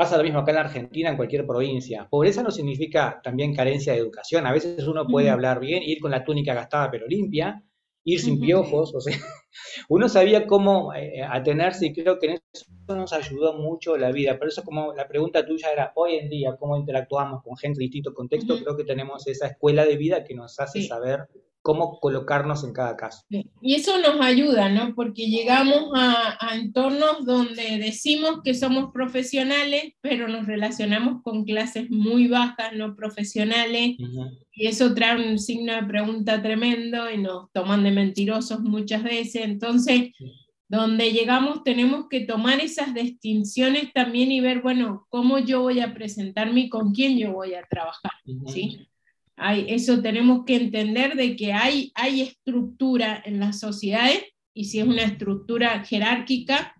[0.00, 2.08] Pasa lo mismo acá en la Argentina, en cualquier provincia.
[2.08, 4.46] Pobreza no significa también carencia de educación.
[4.46, 7.62] A veces uno puede hablar bien, ir con la túnica gastada pero limpia,
[8.04, 9.18] ir sin piojos, o sea,
[9.90, 12.64] uno sabía cómo eh, atenerse y creo que en eso
[12.96, 14.38] nos ayudó mucho la vida.
[14.38, 17.82] Por eso como la pregunta tuya era, hoy en día, cómo interactuamos con gente de
[17.82, 21.28] distintos contextos, creo que tenemos esa escuela de vida que nos hace saber
[21.62, 23.22] cómo colocarnos en cada caso.
[23.28, 24.94] Y eso nos ayuda, ¿no?
[24.94, 32.28] Porque llegamos a, entornos donde decimos que somos profesionales, pero nos relacionamos con clases muy
[32.28, 33.96] bajas, no profesionales,
[34.52, 39.42] y eso trae un signo de pregunta tremendo y nos toman de mentirosos muchas veces.
[39.44, 40.10] Entonces,
[40.68, 45.92] donde llegamos tenemos que tomar esas distinciones también y ver, bueno, cómo yo voy a
[45.92, 48.12] presentarme y con quién yo voy a trabajar,
[48.46, 48.86] ¿sí?
[49.68, 54.22] Eso tenemos que entender de que hay, hay estructura en las sociedades
[54.54, 56.74] y si es una estructura jerárquica,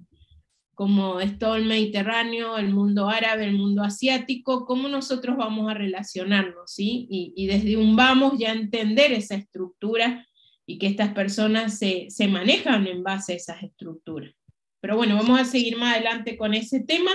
[0.75, 5.75] como es todo el Mediterráneo, el mundo árabe, el mundo asiático, cómo nosotros vamos a
[5.75, 7.07] relacionarnos, ¿sí?
[7.11, 10.27] Y, desde un vamos ya entender esa estructura
[10.67, 14.33] y que estas personas se, se manejan en base a esas estructuras.
[14.81, 17.13] Pero bueno, vamos a seguir más adelante con ese tema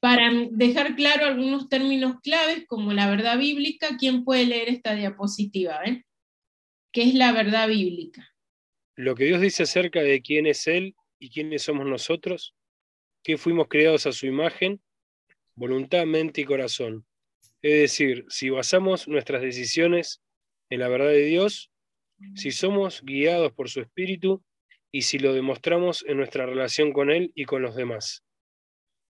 [0.00, 5.82] para dejar claro algunos términos claves como la verdad bíblica, ¿quién puede leer esta diapositiva?
[5.84, 6.04] Eh?
[6.92, 8.28] ¿Qué es la verdad bíblica?
[8.96, 12.54] Lo que Dios dice acerca de quién es Él y quiénes somos nosotros,
[13.22, 14.80] que fuimos creados a su imagen,
[15.54, 17.04] voluntad, mente y corazón.
[17.60, 20.22] Es decir, si basamos nuestras decisiones
[20.70, 21.70] en la verdad de Dios,
[22.34, 24.44] si somos guiados por su Espíritu
[24.92, 28.24] y si lo demostramos en nuestra relación con Él y con los demás.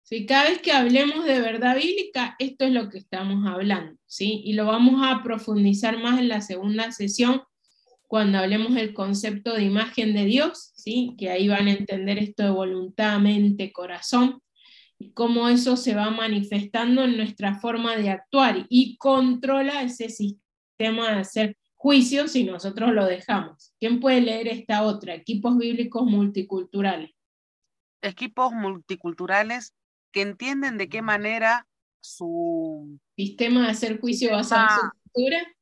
[0.05, 4.43] Si cada vez que hablemos de verdad bíblica, esto es lo que estamos hablando, ¿sí?
[4.45, 7.41] Y lo vamos a profundizar más en la segunda sesión,
[8.07, 11.15] cuando hablemos del concepto de imagen de Dios, ¿sí?
[11.17, 14.43] Que ahí van a entender esto de voluntad, mente, corazón,
[14.99, 21.13] y cómo eso se va manifestando en nuestra forma de actuar y controla ese sistema
[21.13, 23.73] de hacer juicios si nosotros lo dejamos.
[23.79, 25.15] ¿Quién puede leer esta otra?
[25.15, 27.09] Equipos bíblicos multiculturales.
[28.03, 29.73] Equipos multiculturales
[30.15, 31.67] que entienden de qué manera
[31.99, 35.55] su sistema de hacer juicio basado en su cultura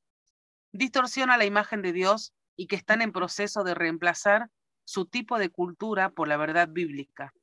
[0.72, 4.51] distorsiona la imagen de Dios y que están en proceso de reemplazar
[4.86, 7.34] su tipo de cultura por la verdad bíblica.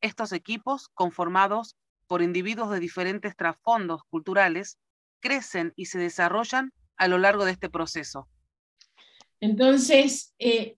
[0.00, 1.74] Estos equipos, conformados
[2.06, 4.78] por individuos de diferentes trasfondos culturales,
[5.18, 8.28] crecen y se desarrollan a lo largo de este proceso.
[9.40, 10.76] Entonces, eh,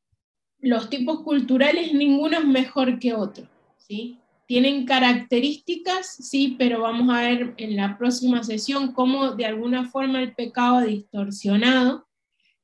[0.61, 4.23] los tipos culturales, ninguno es mejor que otro, ¿sí?
[4.47, 10.20] Tienen características, sí, pero vamos a ver en la próxima sesión cómo de alguna forma
[10.20, 12.07] el pecado ha distorsionado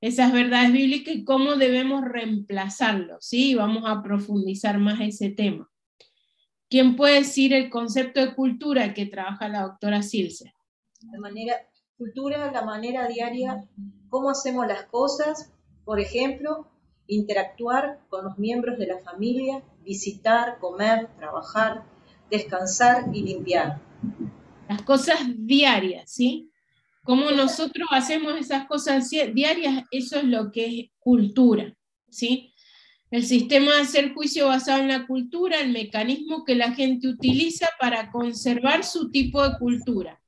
[0.01, 5.71] esas verdades bíblicas y cómo debemos reemplazarlo, sí, vamos a profundizar más ese tema.
[6.69, 10.55] ¿Quién puede decir el concepto de cultura que trabaja la doctora Silce?
[11.01, 11.55] De manera,
[11.99, 13.65] cultura, la manera diaria,
[14.09, 15.53] cómo hacemos las cosas,
[15.85, 16.69] por ejemplo,
[17.09, 21.85] interactuar con los miembros de la familia, visitar, comer, trabajar,
[22.31, 23.81] descansar y limpiar.
[24.69, 26.51] Las cosas diarias, ¿sí?
[27.03, 31.75] Como nosotros hacemos esas cosas diarias, eso es lo que es cultura,
[32.09, 32.53] ¿sí?
[33.11, 37.69] El sistema de hacer juicio basado en la cultura, el mecanismo que la gente utiliza
[37.81, 40.21] para conservar su tipo de cultura,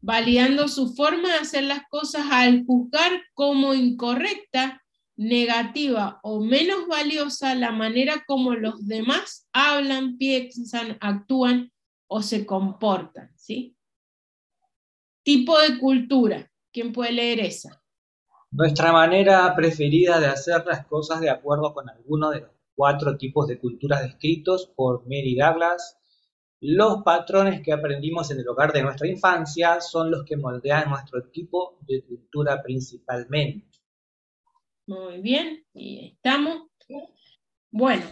[0.00, 4.84] validando su forma de hacer las cosas al juzgar como incorrecta,
[5.18, 11.72] negativa o menos valiosa la manera como los demás hablan, piensan, actúan
[12.06, 13.76] o se comportan, ¿sí?
[15.24, 16.50] Tipo de cultura.
[16.72, 17.82] ¿Quién puede leer esa?
[18.52, 23.48] Nuestra manera preferida de hacer las cosas de acuerdo con alguno de los cuatro tipos
[23.48, 25.98] de culturas descritos por Mary Douglas.
[26.60, 31.24] Los patrones que aprendimos en el hogar de nuestra infancia son los que moldean nuestro
[31.24, 33.77] tipo de cultura principalmente.
[34.88, 36.62] Muy bien, y estamos.
[37.70, 38.04] Bueno,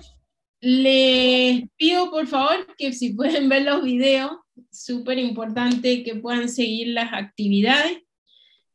[0.61, 4.33] les pido por favor que si pueden ver los videos,
[4.71, 8.03] súper importante que puedan seguir las actividades.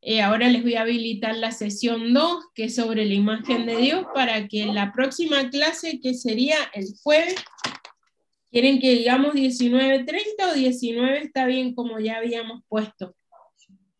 [0.00, 3.76] Eh, ahora les voy a habilitar la sesión 2, que es sobre la imagen de
[3.76, 7.36] Dios, para que en la próxima clase, que sería el jueves,
[8.50, 13.14] ¿quieren que digamos 19.30 o 19 está bien como ya habíamos puesto?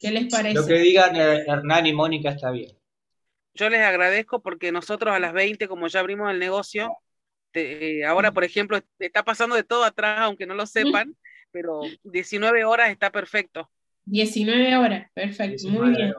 [0.00, 0.56] ¿Qué les parece?
[0.56, 2.81] Lo que digan Hernán y Mónica está bien.
[3.54, 6.96] Yo les agradezco porque nosotros a las 20, como ya abrimos el negocio,
[7.54, 11.14] eh, ahora, por ejemplo, está pasando de todo atrás, aunque no lo sepan,
[11.50, 13.70] pero 19 horas está perfecto.
[14.04, 16.14] 19 horas, perfecto, muy bien.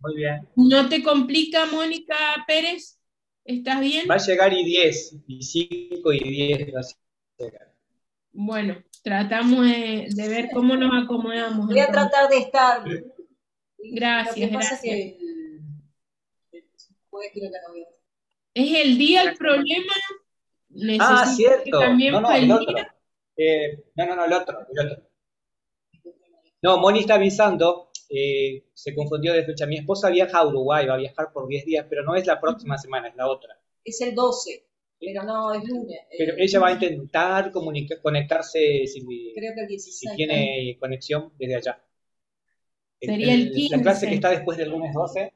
[0.00, 0.48] Muy bien.
[0.56, 2.16] ¿No te complica, Mónica
[2.46, 2.98] Pérez?
[3.44, 4.06] ¿Estás bien?
[4.10, 7.74] Va a llegar y 10, y 5 y 10 va a llegar.
[8.32, 11.66] Bueno, tratamos de, ver cómo nos acomodamos.
[11.66, 12.82] Voy a tratar de estar.
[13.78, 14.84] Gracias, gracias.
[14.84, 15.14] Es
[18.76, 19.92] el día el problema.
[21.00, 21.80] ah, cierto.
[21.80, 22.76] También no, no, el otro.
[23.36, 25.04] Eh, no, no, no, el otro, el otro.
[26.62, 29.66] No, Moni está avisando, eh, se confundió de fecha.
[29.66, 32.40] Mi esposa viaja a Uruguay, va a viajar por 10 días, pero no es la
[32.40, 33.58] próxima semana, es la otra.
[33.84, 34.66] Es el 12,
[34.98, 35.98] pero no es lunes.
[36.16, 39.04] Pero ella va a intentar conectarse si,
[39.34, 41.84] Creo que el 16, si tiene conexión desde allá.
[42.98, 43.76] Sería el, 15.
[43.76, 45.33] La clase que está después del lunes 12,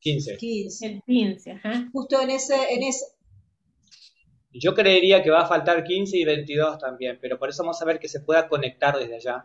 [0.00, 0.36] 15.
[0.36, 0.86] 15.
[0.86, 1.88] El 15, ajá.
[1.92, 3.04] Justo en ese, en ese,
[4.52, 7.84] yo creería que va a faltar 15 y 22 también, pero por eso vamos a
[7.84, 9.44] ver que se pueda conectar desde allá.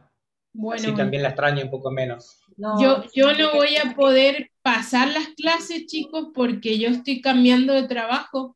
[0.53, 2.39] Bueno, Así también la extraño un poco menos.
[2.57, 7.87] yo, yo no voy a poder pasar las clases, chicos, porque yo estoy cambiando de
[7.87, 8.55] trabajo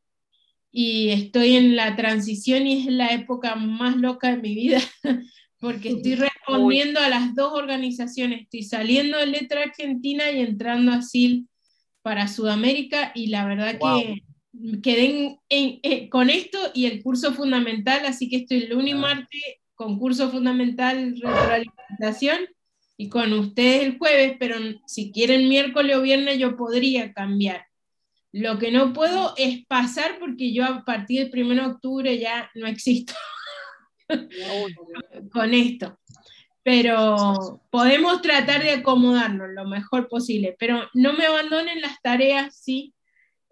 [0.72, 4.80] y estoy en la transición y es la época más loca de mi vida,
[5.60, 8.42] porque estoy respondiendo a las dos organizaciones.
[8.42, 11.49] Estoy saliendo de Letra Argentina y entrando a SIL
[12.02, 14.22] para Sudamérica y la verdad que
[14.82, 19.00] quedé en, con esto y el curso fundamental, así que estoy lunes y ah.
[19.00, 19.42] martes
[19.74, 22.38] con curso fundamental retroalimentación
[22.96, 27.64] y con ustedes el jueves, pero si quieren miércoles o viernes yo podría cambiar.
[28.32, 32.50] Lo que no puedo es pasar porque yo a partir del 1 de octubre ya
[32.54, 33.14] no existo
[35.32, 35.98] con esto.
[36.62, 42.94] Pero podemos tratar de acomodarnos lo mejor posible, pero no me abandonen las tareas, sí,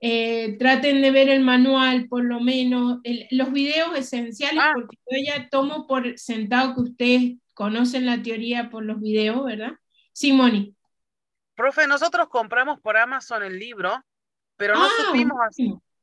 [0.00, 2.98] eh, traten de ver el manual, por lo menos,
[3.30, 4.72] los videos esenciales, ah.
[4.74, 9.72] porque yo ya tomo por sentado que ustedes conocen la teoría por los videos, ¿verdad?
[10.12, 10.76] Simoni.
[11.56, 14.04] Profe, nosotros compramos por Amazon el libro,
[14.56, 15.36] pero no ah, supimos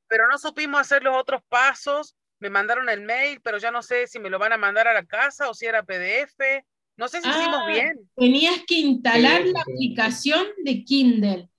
[0.08, 2.16] pero no supimos hacer los otros pasos.
[2.40, 4.94] Me mandaron el mail, pero ya no sé si me lo van a mandar a
[4.94, 6.64] la casa o si era PDF.
[6.98, 8.10] No sé si hicimos ah, bien.
[8.16, 11.50] Tenías que instalar la aplicación de Kindle.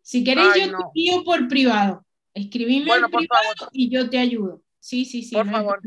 [0.00, 2.04] Si queréis, yo te envío por privado.
[2.34, 4.62] Escribime en privado y yo te ayudo.
[4.80, 5.34] Sí, sí, sí.
[5.34, 5.80] Por favor.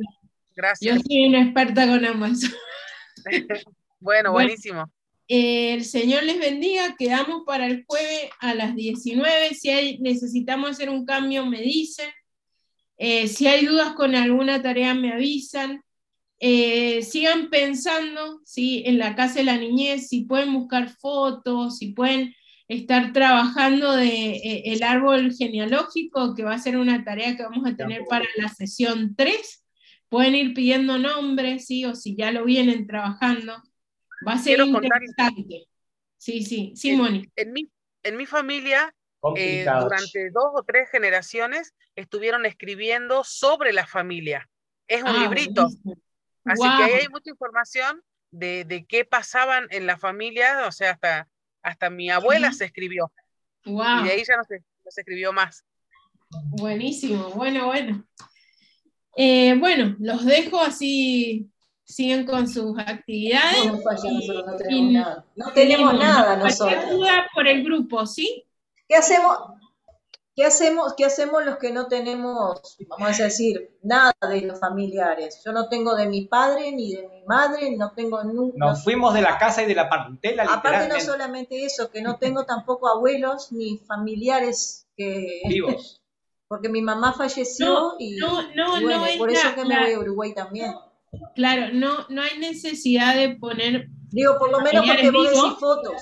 [0.55, 0.95] Gracias.
[0.95, 2.51] Yo soy una experta con Amazon.
[3.99, 4.85] bueno, buenísimo.
[5.27, 6.95] el Señor les bendiga.
[6.97, 9.53] Quedamos para el jueves a las 19.
[9.55, 12.09] Si hay, necesitamos hacer un cambio, me dicen.
[12.97, 15.83] Eh, si hay dudas con alguna tarea, me avisan.
[16.39, 18.83] Eh, sigan pensando ¿sí?
[18.85, 22.35] en la casa de la niñez, si pueden buscar fotos, si pueden
[22.67, 27.65] estar trabajando de eh, el árbol genealógico, que va a ser una tarea que vamos
[27.65, 29.63] a tener para la sesión 3.
[30.09, 31.85] Pueden ir pidiendo nombres, ¿sí?
[31.85, 33.53] O si ya lo vienen trabajando.
[34.27, 35.67] Va a ser interesante.
[36.17, 37.69] Sí, sí, sí, en, En mi,
[38.03, 38.93] en mi familia,
[39.35, 44.49] eh, durante dos o tres generaciones, estuvieron escribiendo sobre la familia.
[44.87, 45.67] Es un ah, librito.
[46.45, 50.91] Así que ahí hay mucha información de, de, qué pasaban en la familia, o sea,
[50.91, 51.27] hasta
[51.65, 53.11] hasta mi abuela se escribió.
[53.65, 54.61] Y de ahí ya no se,
[55.01, 55.65] escribió más.
[56.29, 58.05] Buenísimo, bueno, bueno.
[59.17, 61.49] Eh, bueno, los dejo así,
[61.83, 63.65] siguen con sus actividades.
[63.65, 65.25] No, no tenemos nada.
[65.35, 66.83] No tenemos nada nosotros.
[67.33, 68.45] por el grupo, ¿sí?
[68.87, 69.37] ¿Qué hacemos?
[70.35, 75.41] ¿Qué hacemos, ¿Qué hacemos los que no tenemos, vamos a decir, nada de los familiares?
[75.45, 78.57] Yo no tengo de mi padre ni de mi madre, no tengo nunca.
[78.57, 82.17] Nos fuimos de la casa y de la parentela, Aparte no solamente eso, que no
[82.17, 85.41] tengo tampoco abuelos ni familiares que...
[85.47, 86.01] Vivos.
[86.47, 89.93] Porque mi mamá falleció No, y, no, no, y bueno, por eso que me voy
[89.93, 90.75] a Uruguay también.
[91.33, 93.87] Claro, no, no hay necesidad de poner.
[94.11, 95.95] Digo, por lo menos porque vos decís fotos.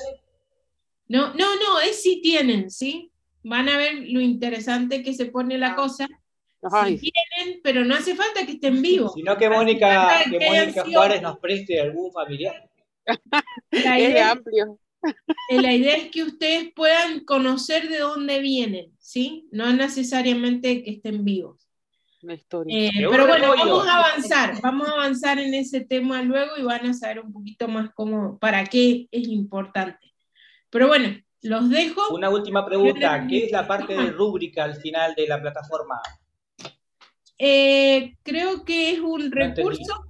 [1.08, 3.13] No, no, no, es si tienen, ¿sí?
[3.44, 6.08] Van a ver lo interesante que se pone la cosa.
[6.72, 9.14] Ay, Si tienen, pero no hace falta que estén vivos.
[9.14, 12.70] Sino que Mónica, que Mónica Juárez nos preste algún familiar.
[13.72, 14.80] La es idea, amplio.
[15.50, 19.50] eh, la idea es que ustedes puedan conocer de dónde vienen, ¿sí?
[19.52, 21.64] No necesariamente que estén vivos.
[22.68, 26.86] Eh, pero bueno, vamos a avanzar, vamos a avanzar en ese tema luego y van
[26.86, 30.14] a saber un poquito más cómo, para qué es importante.
[30.70, 31.14] Pero bueno,
[31.44, 32.02] los dejo.
[32.14, 36.02] Una última pregunta, ¿qué es la parte de rúbrica al final de la plataforma?
[37.38, 39.62] Eh, creo que es un No entendí.
[39.62, 40.06] recurso.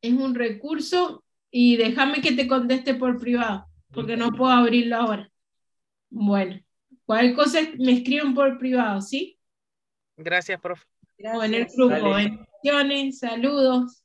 [0.00, 5.30] Es un recurso y déjame que te conteste por privado, porque no puedo abrirlo ahora.
[6.10, 6.60] Bueno,
[7.04, 9.38] cualquier cosa me escriben por privado, ¿sí?
[10.16, 10.84] Gracias, profe.
[11.34, 11.76] O en el Gracias.
[11.76, 12.14] grupo.
[12.14, 14.00] Bendiciones, saludos.